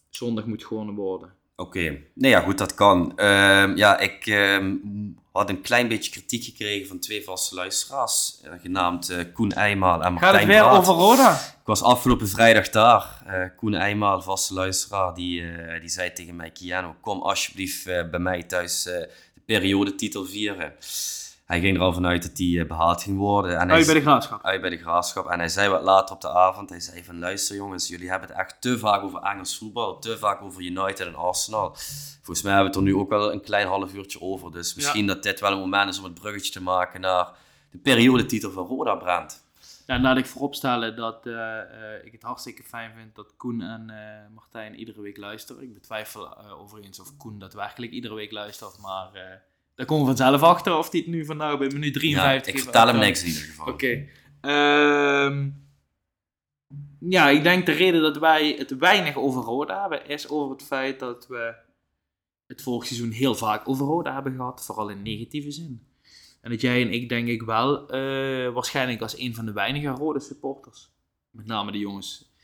[0.09, 1.33] Zondag moet gewonnen worden.
[1.59, 3.17] Oké, nee ja, goed, dat kan.
[3.17, 4.75] Ehm, ja, ik ehm,
[5.31, 10.03] had een klein beetje kritiek gekregen van twee vaste luisteraars, eh, genaamd eh, Koen Eijmaal
[10.03, 10.77] en Martijn Gaat het weer Braat.
[10.77, 11.31] over Roda?
[11.33, 13.21] Ik was afgelopen vrijdag daar.
[13.25, 15.43] Eh, Koen Eijmaal, vaste luisteraar, die,
[15.79, 19.09] die zei tegen mij, Kiano, kom alsjeblieft bij mij thuis de
[19.45, 20.73] periodetitel vieren.
[21.47, 23.59] Hij ging er al vanuit dat die eh, behaald ging worden.
[23.59, 24.43] En hij Uit bij de graafschap.
[24.43, 25.27] uit bij de graafschap.
[25.27, 28.29] En hij zei wat later op de avond, hij zei van luister jongens, jullie hebben
[28.29, 31.75] het echt te vaak over Engels voetbal, te vaak over United en Arsenal.
[32.21, 34.51] Volgens mij hebben we het er nu ook wel een klein half uurtje over.
[34.51, 37.29] Dus misschien dat dit wel een moment is om het bruggetje te maken naar
[37.71, 39.45] de periodetitel van Roda Brand.
[39.85, 43.91] Ja, laat ik vooropstellen dat eh, eh, ik het hartstikke fijn vind dat Koen en
[44.33, 45.63] Martijn iedere week luisteren.
[45.63, 49.09] Ik betwijfel overigens of Koen daadwerkelijk iedere week luistert, maar
[49.77, 52.53] daar komen we vanzelf achter of hij het nu vandaag bij minuut Ja, 53 ik
[52.53, 53.67] heeft vertel hem niks in ieder geval.
[53.67, 54.05] Oké.
[54.41, 55.49] Ehm,
[56.99, 60.63] ja, ik denk de reden dat wij het weinig over Roda hebben, is over het
[60.63, 61.55] feit dat we
[62.47, 65.87] het vorig seizoen heel vaak over Roda hebben gehad, vooral in negatieve zin.
[66.41, 69.87] En dat jij en ik denk ik wel, eh, waarschijnlijk als een van de weinige
[69.87, 70.89] rode supporters,
[71.29, 72.35] met name de jongens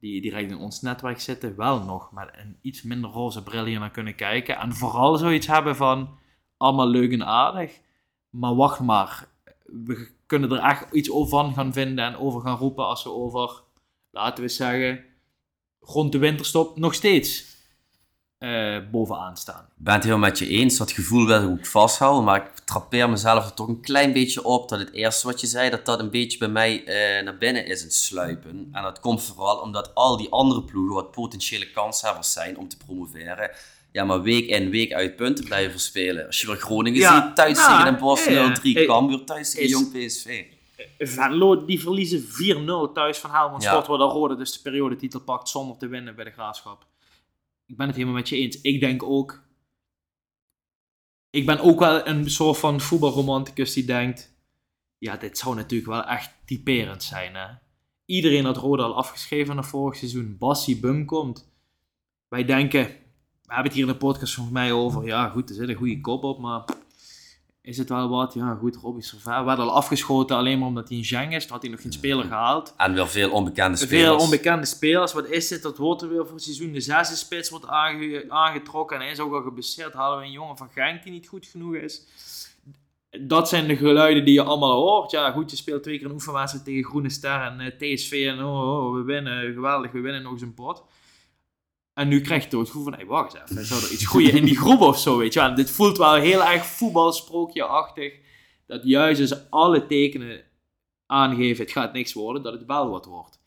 [0.00, 3.78] die direct in ons netwerk zitten, wel nog met een iets minder roze bril hier
[3.78, 4.56] naar kunnen kijken.
[4.56, 6.20] En vooral zoiets hebben van,
[6.62, 7.80] allemaal leuk en aardig,
[8.30, 9.28] Maar wacht maar.
[9.64, 13.10] We kunnen er echt iets over van gaan vinden en over gaan roepen als we
[13.10, 13.62] over,
[14.10, 15.04] laten we zeggen,
[15.80, 17.52] rond de winterstop nog steeds
[18.42, 19.62] eh, bovenaan staan.
[19.62, 20.76] Ik ben het helemaal met je eens.
[20.76, 22.24] Dat gevoel wil ik vasthouden.
[22.24, 25.46] Maar ik trappeer mezelf er toch een klein beetje op dat het eerste wat je
[25.46, 28.68] zei, dat dat een beetje bij mij eh, naar binnen is het sluipen.
[28.72, 32.76] En dat komt vooral omdat al die andere ploegen wat potentiële kanshebbers zijn om te
[32.76, 33.50] promoveren.
[33.92, 36.26] Ja, maar week in, week uit punten blijven verspelen.
[36.26, 38.84] Als je weer Groningen Ja, ziet, thuis nou, tegen Den Bosch ja, 0-3, ja.
[38.84, 40.44] Cambuur thuis tegen Jong PSV.
[40.98, 42.22] Venlo, die verliezen
[42.90, 43.70] 4-0 thuis van Helmond Ja.
[43.70, 46.86] Sport, waar de Rode dus de periodetitel pakt zonder te winnen bij de Graafschap.
[47.66, 48.60] Ik ben het helemaal met je eens.
[48.60, 49.42] Ik denk ook...
[51.30, 54.34] Ik ben ook wel een soort van voetbalromanticus die denkt...
[54.98, 57.46] Ja, dit zou natuurlijk wel echt typerend zijn, hè.
[58.04, 60.36] Iedereen had Rode al afgeschreven naar vorig seizoen.
[60.38, 61.52] Bassie Bum komt.
[62.28, 63.00] Wij denken...
[63.52, 65.04] We hebben het hier in de podcast volgens mij over...
[65.04, 66.64] Ja, goed, er zit een goede kop op, maar...
[67.62, 68.34] Is het wel wat?
[68.34, 71.42] Ja, goed, Robbie Servaar werd al afgeschoten alleen maar omdat hij een Zhang is.
[71.42, 72.74] Toen had hij nog geen speler gehaald.
[72.76, 74.02] En weer veel onbekende spelers.
[74.04, 75.12] Veel onbekende spelers.
[75.12, 75.62] Wat is dit?
[75.62, 76.72] Dat wordt er weer voor het seizoen.
[76.72, 78.96] De zesde spits wordt aange- aangetrokken.
[78.96, 79.92] En hij is ook al geblesseerd.
[79.92, 82.06] Halen we een jongen van Genk die niet goed genoeg is.
[83.20, 85.10] Dat zijn de geluiden die je allemaal hoort.
[85.10, 88.26] Ja, goed, je speelt twee keer een oefenwedstrijd tegen Groene Ster en eh, TSV.
[88.28, 90.82] En oh, oh, we winnen, geweldig, we winnen nog eens een pot.
[91.94, 94.06] En nu krijg je toch het gevoel van, hey, wacht eens even, zou er iets
[94.06, 95.54] groeien in die groep of zo, weet je wel.
[95.54, 98.14] Dit voelt wel heel erg voetbalsprookje-achtig.
[98.66, 100.44] Dat juist als alle tekenen
[101.06, 103.40] aangeven, het gaat niks worden, dat het wel wat wordt.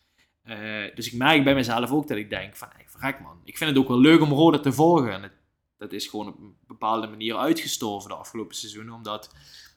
[0.44, 3.42] Eh, dus ik merk bij mezelf ook dat ik denk van, hey, verrek man.
[3.44, 5.12] Ik vind het ook wel leuk om Rode te volgen.
[5.12, 5.32] En
[5.78, 8.94] dat is gewoon op een bepaalde manier uitgestorven de afgelopen seizoenen.
[8.94, 9.32] Omdat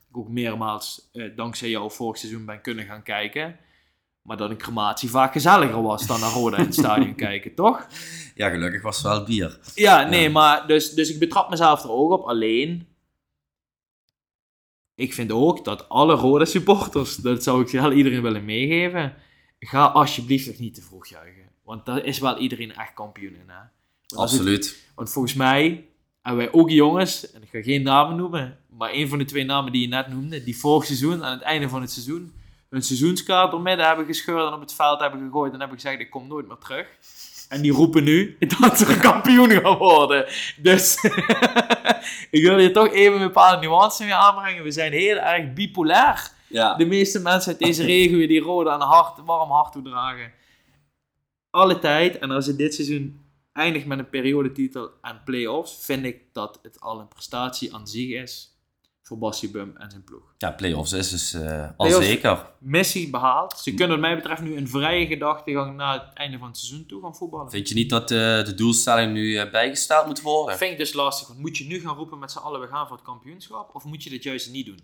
[0.08, 3.58] ik ook meermaals, eh, dankzij jou, vorig seizoen ben kunnen gaan kijken.
[4.28, 7.86] Maar dat een crematie vaak gezelliger was dan naar Roda in het stadion kijken, toch?
[8.34, 9.58] Ja, gelukkig was het wel bier.
[9.74, 10.30] Ja, nee, Ja.
[10.30, 12.24] maar dus, dus ik betrap mezelf er ook op.
[12.24, 12.86] Alleen,
[14.94, 19.14] ik vind ook dat alle rode supporters, dat zou ik wel iedereen willen meegeven,
[19.60, 21.48] ga alsjeblieft nog niet te vroeg juichen.
[21.64, 23.54] Want daar is wel iedereen echt kampioen in, hè.
[23.54, 23.68] Want
[24.22, 24.88] als het- Absoluut.
[24.94, 25.84] want volgens mij
[26.22, 29.44] hebben wij ook jongens, en ik ga geen namen noemen, maar een van de twee
[29.44, 32.32] namen die je net noemde, die vorig seizoen, aan het einde van het seizoen,
[32.68, 36.00] hun seizoenskaart door midden hebben gescheurd en op het veld hebben gegooid en hebben gezegd,
[36.00, 36.86] ik kom nooit meer terug.
[37.48, 40.26] En die roepen nu dat ze kampioen gaan worden.
[40.56, 41.04] Dus
[42.30, 44.62] ik wil hier toch even een bepaalde nuances mee aanbrengen.
[44.62, 46.30] We zijn heel erg bipolair.
[46.46, 46.74] Ja.
[46.74, 50.32] De meeste mensen uit deze regio die rode aan hart, warm hart toedragen.
[51.50, 52.18] Alle tijd.
[52.18, 53.20] En als het dit seizoen
[53.52, 58.22] eindigt met een periodetitel en play-offs, vind ik dat het al een prestatie aan zich
[58.22, 58.57] is
[59.08, 60.22] voor Bassie Bum en zijn ploeg.
[60.38, 62.46] Ja, play-offs is dus eh, al zeker.
[62.58, 63.58] Missie behaald.
[63.58, 66.86] Ze kunnen wat mij betreft nu een vrije gedachtegang naar het einde van het seizoen
[66.86, 67.50] toe gaan voetballen.
[67.50, 70.48] Vind je niet dat eh, de doelstelling nu eh, bijgesteld moet worden?
[70.48, 71.28] Dat vind ik dus lastig.
[71.28, 73.74] Want moet je nu gaan roepen met z'n allen, we gaan voor het kampioenschap?
[73.74, 74.80] Of moet je dit juist niet doen?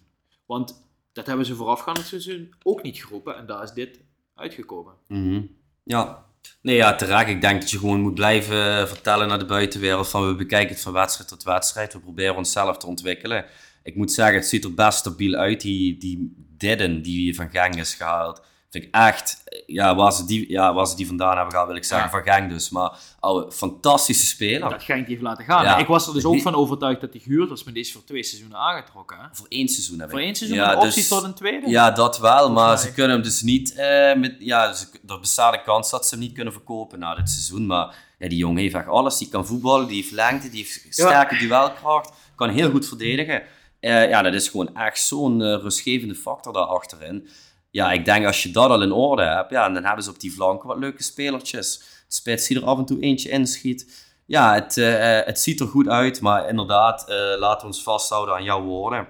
[0.46, 3.36] Want dat hebben ze voorafgaand het seizoen ook niet geroepen.
[3.36, 4.00] En daar is dit
[4.34, 4.94] uitgekomen.
[5.08, 5.42] Mhm.
[5.82, 6.24] Ja.
[6.60, 7.28] Nee, ja, terecht.
[7.28, 10.82] Ik denk dat je gewoon moet blijven vertellen naar de buitenwereld van we bekijken het
[10.82, 11.92] van wedstrijd tot wedstrijd.
[11.92, 13.44] We proberen onszelf te ontwikkelen.
[13.84, 15.60] Ik moet zeggen, het ziet er best stabiel uit.
[15.60, 18.42] Die, die Didden die van Genk is gehaald.
[18.70, 21.76] Vind ik echt, ja, waar ze die, ja, waar ze die vandaan hebben gehaald, wil
[21.76, 22.22] ik zeggen, Ja.
[22.22, 22.70] van Genk dus.
[22.70, 24.70] Maar ouwe, fantastische speler.
[24.70, 25.64] Dat Genk die heeft laten gaan.
[25.64, 25.76] Ja.
[25.78, 28.22] Ik was er dus ook van overtuigd dat hij gehuurd was, maar is voor twee
[28.22, 29.16] seizoenen aangetrokken.
[29.20, 29.26] Hè?
[29.32, 30.12] Voor één seizoen heb ik.
[30.14, 31.68] Voor één seizoen ja, een optie dus- tot een tweede?
[31.68, 32.76] Ja, dat wel, maar mij.
[32.76, 33.74] ze kunnen hem dus niet.
[33.74, 37.14] eh, met, ja, ze, er bestaat een kans dat ze hem niet kunnen verkopen na
[37.14, 37.66] dit seizoen.
[37.66, 39.18] Maar ja, die jongen heeft echt alles.
[39.18, 43.42] Die kan voetballen, die heeft lengte, die heeft sterke duelkracht, kan heel goed verdedigen.
[43.84, 47.28] Eh, ja, dat is gewoon echt zo'n eh, rustgevende factor daar achterin.
[47.70, 50.20] Ja, ik denk als je dat al in orde hebt, ja, dan hebben ze op
[50.20, 51.82] die flanken wat leuke spelertjes.
[52.08, 54.06] Spits die er af en toe eentje inschiet.
[54.26, 57.04] Ja, het, eh, het ziet er goed uit, maar inderdaad,
[57.38, 59.06] laten we ons vasthouden aan jouw woorden.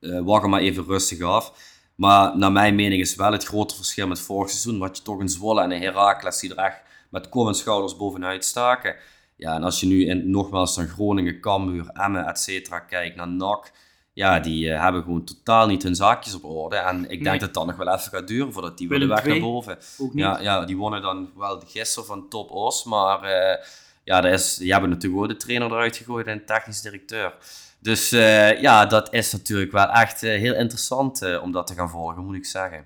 [0.00, 1.52] Wacht maar even rustig af.
[1.94, 4.78] Maar naar mijn mening is wel het grote verschil met vorig seizoen.
[4.78, 7.96] Wat je toch een Zwolle en een Heracles die er echt met kop en schouders
[7.96, 8.96] bovenuit staken.
[9.40, 13.28] Ja, en als je nu in, nogmaals naar Groningen, Cambuur, Emmen, et cetera kijkt, naar
[13.28, 13.72] NAC.
[14.12, 16.76] Ja, die eh, hebben gewoon totaal niet hun zaakjes op orde.
[16.76, 17.38] En ik denk Nee.
[17.38, 19.78] dat dat nog wel even gaat duren voordat die willen weg naar boven.
[19.98, 20.24] Ook niet.
[20.24, 22.84] Ja, ja, die wonnen dan wel gisteren van Top Os.
[22.84, 23.64] Maar eh,
[24.04, 27.34] ja, is, die hebben natuurlijk ook de trainer eruit gegooid en technisch directeur.
[27.78, 32.24] Dus eh, ja, dat is natuurlijk wel echt heel interessant om dat te gaan volgen,
[32.24, 32.84] moet ik zeggen.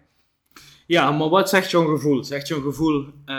[0.86, 2.24] Ja, maar wat zegt jouw gevoel?
[2.24, 3.34] Zegt jouw gevoel eh,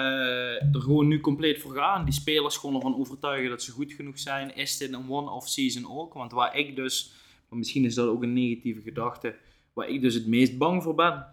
[0.76, 2.06] er gewoon nu compleet voor gaan?
[2.06, 4.56] Die spelers gewoon ervan overtuigen dat ze goed genoeg zijn?
[4.56, 6.14] Is dit een one-off season ook?
[6.14, 7.14] Want waar ik dus,
[7.50, 9.36] maar misschien is dat ook een negatieve gedachte,
[9.74, 11.26] waar ik dus het meest bang voor ben,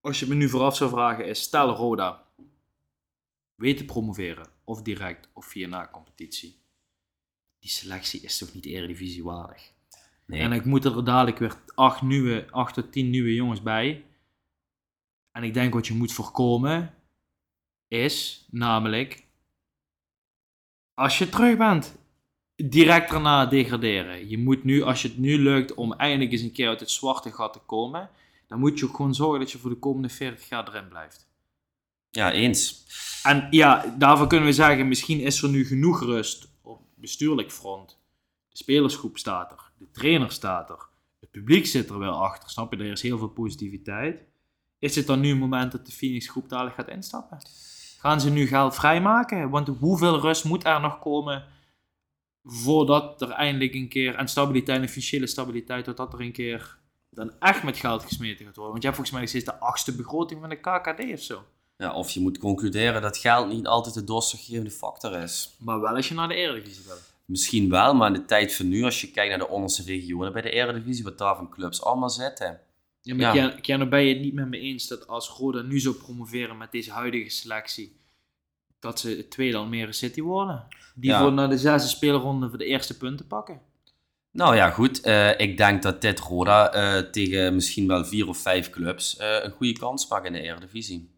[0.00, 2.22] als je me nu vooraf zou vragen, is stel Roda
[3.62, 6.56] weet te promoveren, of direct, of via na-competitie.
[7.58, 9.72] Die selectie is toch niet eredivisiewaardig?
[10.24, 10.40] Nee.
[10.40, 14.04] En ik moet er dadelijk weer acht, nieuwe, acht tot tien nieuwe jongens bij.
[15.32, 16.94] En ik denk wat je moet voorkomen
[17.88, 19.26] is namelijk
[20.94, 21.98] als je terug bent,
[22.56, 24.28] direct daarna degraderen.
[24.28, 26.90] Je moet nu, als je het nu lukt om eindelijk eens een keer uit het
[26.90, 28.10] zwarte gat te komen,
[28.46, 31.30] dan moet je ook gewoon zorgen dat je voor de komende 40 jaar erin blijft.
[32.10, 32.84] Ja, eens.
[33.22, 37.98] En ja, daarvoor kunnen we zeggen, misschien is er nu genoeg rust op bestuurlijk front.
[38.48, 40.88] De spelersgroep staat er, de trainer staat er,
[41.20, 42.78] het publiek zit er wel achter, snap je?
[42.78, 44.20] Er is heel veel positiviteit.
[44.82, 47.38] Is het dan nu een moment dat de Phoenix groep dadelijk gaat instappen?
[47.98, 49.50] Gaan ze nu geld vrijmaken?
[49.50, 51.44] Want hoeveel rust moet er nog komen
[52.44, 56.78] voordat er eindelijk een keer, en stabiliteit en financiële stabiliteit, dat er een keer
[57.10, 58.72] dan echt met geld gesmeten gaat worden?
[58.72, 61.44] Want je hebt volgens mij nog steeds de achtste begroting van de KKD of zo.
[61.76, 65.56] Ja, of je moet concluderen dat geld niet altijd de doorslaggevende factor is.
[65.58, 66.96] Maar wel als je naar de Eredivisie wil.
[67.24, 70.32] Misschien wel, maar in de tijd van nu, als je kijkt naar de onderste regionen
[70.32, 72.60] bij de Eredivisie, wat daar van clubs allemaal zitten.
[73.02, 73.48] Ja, maar Ja.
[73.48, 76.72] Keanu, ben je het niet met me eens dat als Roda nu zou promoveren met
[76.72, 77.96] deze huidige selectie,
[78.78, 80.66] dat ze het tweede Almere City worden?
[80.94, 81.20] Die Ja.
[81.20, 83.60] voor naar de zesde speelronde voor de eerste punten pakken.
[84.30, 85.00] Nou ja, goed.
[85.00, 89.38] eh, ik denk dat dit Roda eh, tegen misschien wel vier of vijf clubs eh,
[89.42, 91.10] een goede kans maakt in de Eredivisie.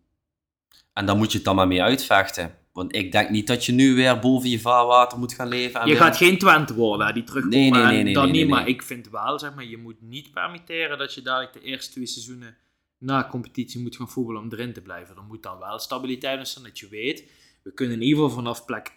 [0.93, 2.55] En daar moet je het dan maar mee uitvechten.
[2.75, 5.81] Want ik denk niet dat je nu weer boven je vaarwater moet gaan leven.
[5.81, 7.59] En Je weer- gaat geen Twente worden, die terugkomen.
[7.59, 10.31] Nee, nee, nee, nee, nee, niet, maar ik vind wel, zeg maar, je moet niet
[10.33, 12.57] permitteren dat je dadelijk de eerste twee seizoenen
[12.99, 15.17] na competitie moet gaan voetballen om erin te blijven.
[15.17, 17.25] Er moet dan wel stabiliteit zijn, dat je weet,
[17.63, 18.93] we kunnen in ieder geval vanaf plek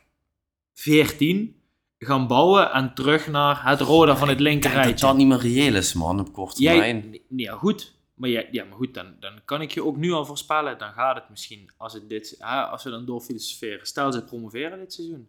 [0.74, 1.56] 14
[2.00, 5.28] gaan bouwen en terug naar het Roda van het Ik linker denk dat dat niet
[5.28, 7.10] meer reëel is, man, op korte termijn.
[7.10, 7.96] nee, ja, goed.
[8.18, 10.78] Maar, ja, ja, maar goed, dan, dan kan ik je ook nu al voorspellen.
[10.78, 13.86] Dan gaat het misschien, als, het dit, hè, als we dan door filosoferen.
[13.86, 15.28] Stel ze promoveren dit seizoen.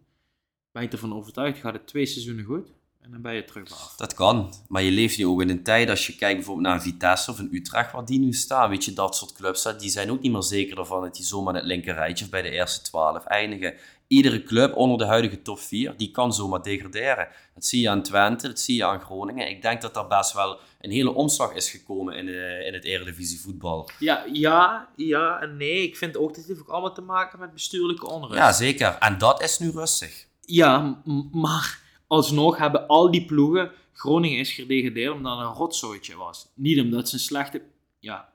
[0.71, 2.67] Ben ik ervan overtuigd, gaat het twee seizoenen goed.
[3.01, 3.95] En dan ben je terug.
[3.97, 4.53] Dat kan.
[4.67, 7.39] Maar je leeft nu ook in een tijd, als je kijkt bijvoorbeeld naar Vitesse of
[7.39, 8.69] een Utrecht, waar die nu staan.
[8.69, 11.53] Weet je, dat soort clubs, die zijn ook niet meer zeker ervan dat die zomaar
[11.53, 13.73] het linker rijtje of bij de eerste twaalf eindigen.
[14.09, 17.27] Iedere club onder de huidige top 4, die kan zomaar degraderen.
[17.53, 19.49] Dat zie je aan Twente, dat zie je aan Groningen.
[19.49, 22.83] Ik denk dat er best wel een hele omslag is gekomen in, de, in het
[22.83, 23.89] Eredivisie voetbal.
[23.99, 25.83] Ja, ja, ja en nee.
[25.83, 28.39] Ik vind ook dat heeft ook allemaal te maken met bestuurlijke onrust.
[28.39, 28.97] Ja, zeker.
[28.99, 30.27] En dat is nu rustig.
[30.41, 31.01] Ja,
[31.31, 33.71] maar alsnog hebben al die ploegen...
[33.93, 36.47] Groningen is gedegradeerd omdat het een rotzooitje was.
[36.53, 37.61] Niet omdat ze een slechte...
[37.99, 38.29] Ja,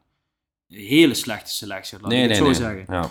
[0.68, 2.84] een hele slechte selectie had, laat ik het zo zeggen.
[2.88, 3.10] Ja.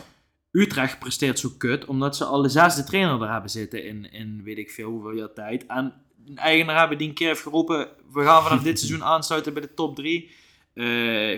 [0.53, 4.43] Utrecht presteert zo kut, omdat ze al de zesde trainer er hebben zitten in, in
[4.43, 5.65] weet ik veel hoeveel jaar tijd.
[5.65, 5.93] En
[6.25, 9.61] een eigenaar hebben die een keer heeft geroepen, we gaan vanaf dit seizoen aansluiten bij
[9.61, 10.31] de top 3.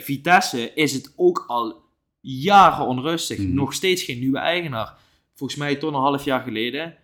[0.01, 1.83] Vitesse is het ook al
[2.21, 3.37] jaren onrustig.
[3.37, 3.53] Mhm.
[3.53, 4.97] Nog steeds geen nieuwe eigenaar.
[5.33, 6.95] Volgens mij toch een half jaar geleden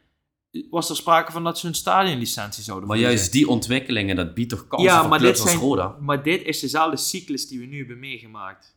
[0.70, 4.50] was er sprake van dat ze hun stadionlicentie zouden Maar juist die ontwikkelingen, dat biedt
[4.50, 5.98] toch kansen Ja, voor maar dit als zijn- Roda?
[6.00, 8.76] Maar dit is dezelfde cyclus die we nu hebben meegemaakt.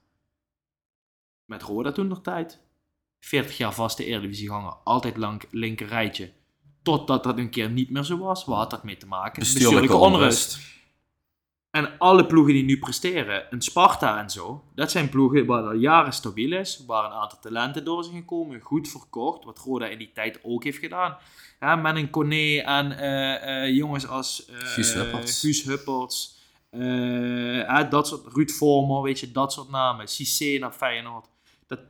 [1.44, 2.60] Met Roda toen nog tijd.
[3.24, 4.76] 40 jaar vaste Eredivisie gangen.
[4.84, 6.32] Altijd lang linker rijtje.
[6.82, 8.44] Totdat dat een keer niet meer zo was.
[8.44, 9.38] Waar had dat mee te maken?
[9.38, 10.72] Bestuurlijke onrust.
[11.70, 15.72] En alle ploegen die nu presteren, een Sparta en zo, dat zijn ploegen waar al
[15.72, 19.98] jaren stabiel is, waar een aantal talenten door zijn gekomen, goed verkocht, wat Roda in
[19.98, 21.16] die tijd ook heeft gedaan.
[21.60, 26.42] Ja, met een Kone en eh, eh, jongens als eh, Guus Hupperts.
[27.90, 30.08] Dat soort, Ruud Vormer, weet je, dat soort namen.
[30.08, 31.26] Cissé naar Feyenoord.
[31.66, 31.80] Dat,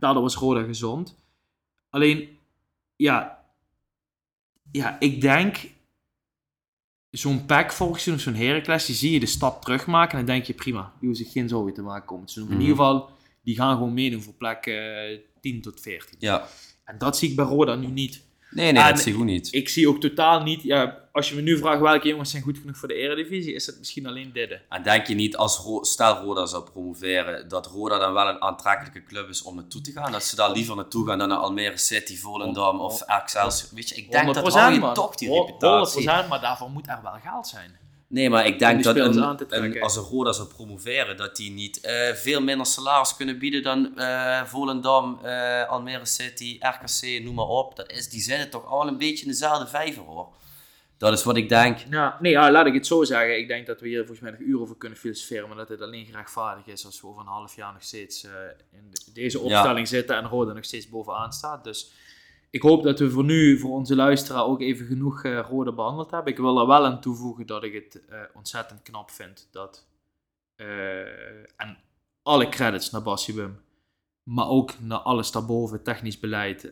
[0.00, 1.16] daardoor was Roda gezond.
[1.90, 2.28] Alleen,
[2.96, 3.44] ja,
[4.72, 5.56] ja, ik denk
[7.10, 10.46] zo'n pack volgens je, zo'n Heracles, die zie je de stap terugmaken en dan denk
[10.46, 12.52] je prima, die hoeven zich geen zorgen te maken komend seizoen.
[12.54, 12.68] In Mhm.
[12.70, 13.10] ieder geval,
[13.42, 16.16] die gaan gewoon meedoen voor plek eh 10 tot 14.
[16.18, 16.46] Ja.
[16.84, 18.24] En dat zie ik bij Roda nu niet.
[18.50, 19.52] Nee, nee, En dat zie ik ook niet.
[19.54, 22.58] Ik zie ook totaal niet, ja, als je me nu vraagt welke jongens zijn goed
[22.58, 24.60] genoeg voor de Eredivisie, is het misschien alleen dit.
[24.68, 28.42] En denk je niet, als Ro stel Roda zou promoveren, dat Roda dan wel een
[28.42, 30.12] aantrekkelijke club is om naartoe te gaan?
[30.12, 33.70] Dat ze daar liever naartoe gaan dan naar Almere City, Volendam of Excelsior.
[33.74, 36.28] Weet je, ik denk dat hou je toch die 100%, reputatie.
[36.28, 37.76] maar daarvoor moet er wel geld zijn.
[38.10, 41.80] Nee, maar ik denk dat een, een- als een Roda zou promoveren, dat die niet
[41.80, 47.46] eh, veel minder salaris kunnen bieden dan eh, Volendam, eh, Almere City, RKC, noem maar
[47.46, 47.76] op.
[47.76, 50.28] Dat is, die zitten toch allemaal een beetje in dezelfde vijver hoor.
[50.98, 51.78] Dat is wat ik denk.
[51.90, 53.38] Ja, nee, ja, laat ik het zo zeggen.
[53.38, 55.80] Ik denk dat we hier volgens mij nog uren over kunnen filosoferen, maar dat het
[55.80, 58.30] alleen gerechtvaardigd is als we over een half jaar nog steeds eh,
[58.72, 61.64] in de- deze opstelling zitten en Roda nog steeds bovenaan staat.
[61.64, 61.92] Dus
[62.50, 66.10] ik hoop dat we voor nu, voor onze luisteraar, ook even genoeg eh Roda behandeld
[66.10, 66.32] hebben.
[66.32, 69.86] Ik wil er wel aan toevoegen dat ik het eh, ontzettend knap vind dat,
[71.56, 71.78] en
[72.22, 73.60] alle credits naar Bassi Wim,
[74.22, 76.70] maar ook naar alles daarboven, technisch beleid,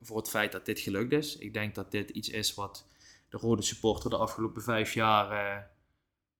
[0.00, 1.38] voor het feit dat dit gelukt is.
[1.38, 2.86] Ik denk dat dit iets is wat
[3.32, 5.62] de rode supporter de afgelopen vijf jaar eh,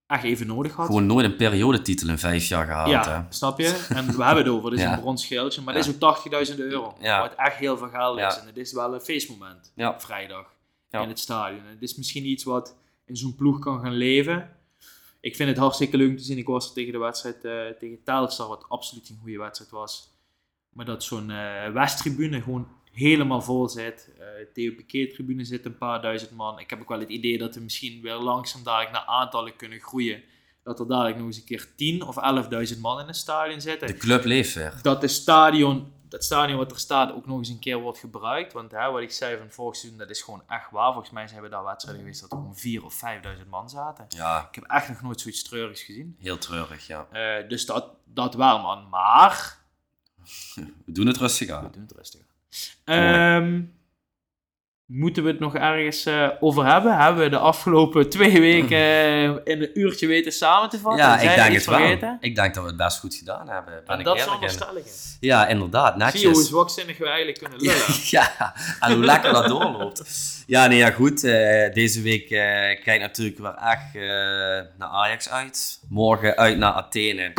[0.07, 0.87] echt even nodig had.
[0.87, 2.89] Gewoon nooit een periodetitel in vijf jaar gehaald.
[2.91, 3.33] ja, Hè?
[3.35, 3.87] snap je?
[3.89, 4.93] En we hebben het over, dit is Ja.
[4.93, 5.81] een brons geldje, maar Ja.
[5.81, 6.01] dit is ook
[6.49, 6.97] 80.000 euro.
[7.01, 7.21] Ja.
[7.21, 8.37] Wat echt heel veel geld is.
[8.39, 10.01] En het is wel een feestmoment, Ja.
[10.01, 10.47] vrijdag,
[10.91, 11.61] in het stadion.
[11.65, 14.57] En het is misschien iets wat in zo'n ploeg kan gaan leven.
[15.21, 16.39] Ik vind het hartstikke leuk om te zien.
[16.39, 20.11] Ik was er tegen de wedstrijd eh, tegen Telstar, wat absoluut een goede wedstrijd was.
[20.73, 24.11] Maar dat zo'n eh Westtribune gewoon helemaal vol zit.
[24.19, 26.59] Eh Theo Piquet-tribune zit een paar duizend man.
[26.59, 29.81] Ik heb ook wel het idee dat we misschien weer langzaam dadelijk naar aantallen kunnen
[29.81, 30.23] groeien.
[30.63, 32.17] Dat er dadelijk nog eens een keer 10 of
[32.75, 34.79] 11.000 man in het stadion zitten De club leeft weer.
[34.83, 38.53] dat de stadion, dat stadion wat er staat ook nog eens een keer wordt gebruikt.
[38.53, 40.93] Want hè, wat ik zei van vorig seizoen, dat is gewoon echt waar.
[40.93, 43.03] Volgens mij zijn we daar wedstrijden geweest dat er gewoon 4 of
[43.43, 44.05] 5.000 man zaten.
[44.09, 46.17] Ja, Ik heb echt nog nooit zoiets treurigs gezien.
[46.19, 47.07] heel treurig, ja.
[47.11, 48.89] Eh, dus dat, dat wel man.
[48.89, 49.59] Maar,
[50.87, 51.71] We doen het rustig we aan.
[51.73, 52.21] doen het rustig.
[52.85, 53.61] Ehm,
[54.87, 56.97] moeten we het nog ergens eh, over hebben?
[56.99, 61.01] Hebben we de afgelopen twee weken eh, in een uurtje weten samen te vatten?
[61.05, 61.79] Ja, Zijn ik we denk het wel.
[61.79, 62.17] vergeten?
[62.21, 63.75] Ik denk dat we het best goed gedaan hebben.
[63.75, 64.55] Ben En ik dat eerlijk zonder in.
[64.55, 64.91] stellingen.
[65.21, 66.49] Ja, inderdaad, Zie je hoe netjes.
[66.49, 67.83] zwakzinnig we eigenlijk kunnen lullen?
[68.11, 70.03] Ja, en hoe lekker dat doorloopt.
[70.47, 71.25] Ja, nee, ja, goed.
[71.25, 72.39] eh, deze week eh
[72.85, 74.01] kijk natuurlijk weer echt eh,
[74.79, 75.81] naar Ajax uit.
[75.89, 77.33] Morgen uit naar Athene.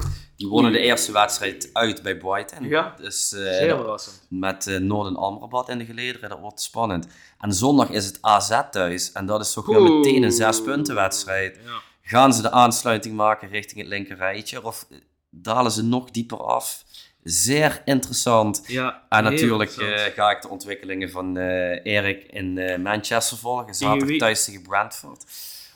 [0.43, 2.67] Die wonnen de eerste wedstrijd uit bij Brighton.
[2.67, 2.95] Ja.
[2.97, 4.25] Dus eh, Zeer verrassend.
[4.29, 7.07] met eh Noorden Amrabat in de gelederen, dat wordt spannend.
[7.39, 9.11] En zondag is het AZ thuis.
[9.11, 11.59] En dat is toch weer meteen een zes punten wedstrijd.
[11.65, 11.81] Ja.
[12.01, 14.65] Gaan ze de aansluiting maken richting het linkerrijtje?
[14.65, 14.97] Of eh,
[15.29, 16.83] dalen ze nog dieper af?
[17.23, 18.63] Zeer interessant.
[18.67, 19.71] Ja, En natuurlijk
[20.15, 23.73] ga ik de ontwikkelingen van Erik in Manchester volgen.
[23.73, 25.25] Zaterdag thuis tegen Brentford.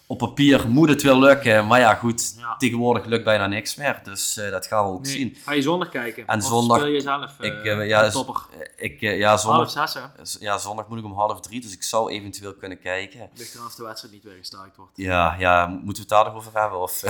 [0.10, 2.56] Op papier moet het wel lukken, maar ja goed, Ja.
[2.58, 4.00] tegenwoordig lukt bijna niks meer.
[4.04, 5.12] Dus eh, dat gaan we ook Nee.
[5.12, 5.36] zien.
[5.46, 6.28] Ga je zondag kijken?
[6.28, 8.42] En Of zondag- speel je zelf ik, eh, ja, topper?
[8.78, 10.00] Ik, ja, Half zondag, zes, hè?
[10.46, 13.30] ja, zondag moet ik om half drie, dus ik zou eventueel kunnen kijken.
[13.36, 14.92] Ligt eraan of de wedstrijd niet weer gestaakt wordt.
[14.96, 16.80] Ja, ja moeten we het daar nog over hebben?
[16.82, 17.04] Of,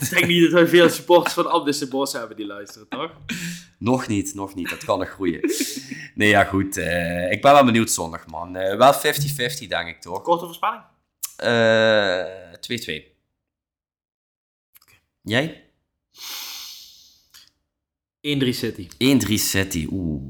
[0.00, 3.10] Ik denk niet dat we veel supporters van Abdus de Bos hebben die luisteren, toch?
[3.78, 4.70] nog niet, nog niet.
[4.70, 5.40] Dat kan nog groeien.
[6.14, 6.76] Nee, ja goed.
[7.30, 8.52] ik ben wel benieuwd zondag, man.
[8.52, 10.22] Wel 50-50, denk ik, toch?
[10.22, 10.80] Korte voorspelling?
[11.42, 13.10] Eh, 2-2.
[15.22, 15.70] Jij?
[18.20, 18.88] 1-3 City.
[18.98, 19.86] 1-3 City.
[19.90, 20.22] Oeh,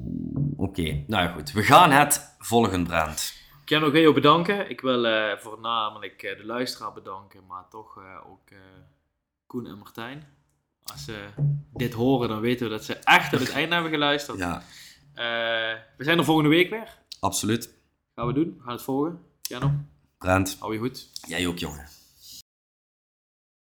[0.57, 0.83] oké.
[1.07, 1.53] Nou ja, goed.
[1.53, 3.35] We gaan het volgen, Brand.
[3.61, 4.71] Ik kan nog heel bedanken.
[4.71, 8.59] Ik wil eh, voornamelijk eh, de luisteraar bedanken, maar toch eh, ook eh,
[9.47, 10.25] Koen en Martijn.
[10.83, 11.27] Als ze
[11.73, 14.39] dit horen, dan weten we dat ze echt tot het einde hebben geluisterd.
[14.39, 14.63] Ja,
[15.15, 16.99] Eh, we zijn er volgende week weer.
[17.21, 17.75] absoluut.
[18.15, 18.55] Gaan we doen.
[18.57, 19.21] We gaan het volgen.
[19.43, 19.73] Jano,
[20.23, 21.09] Brand, hou je goed.
[21.27, 21.87] jij ook, jongen.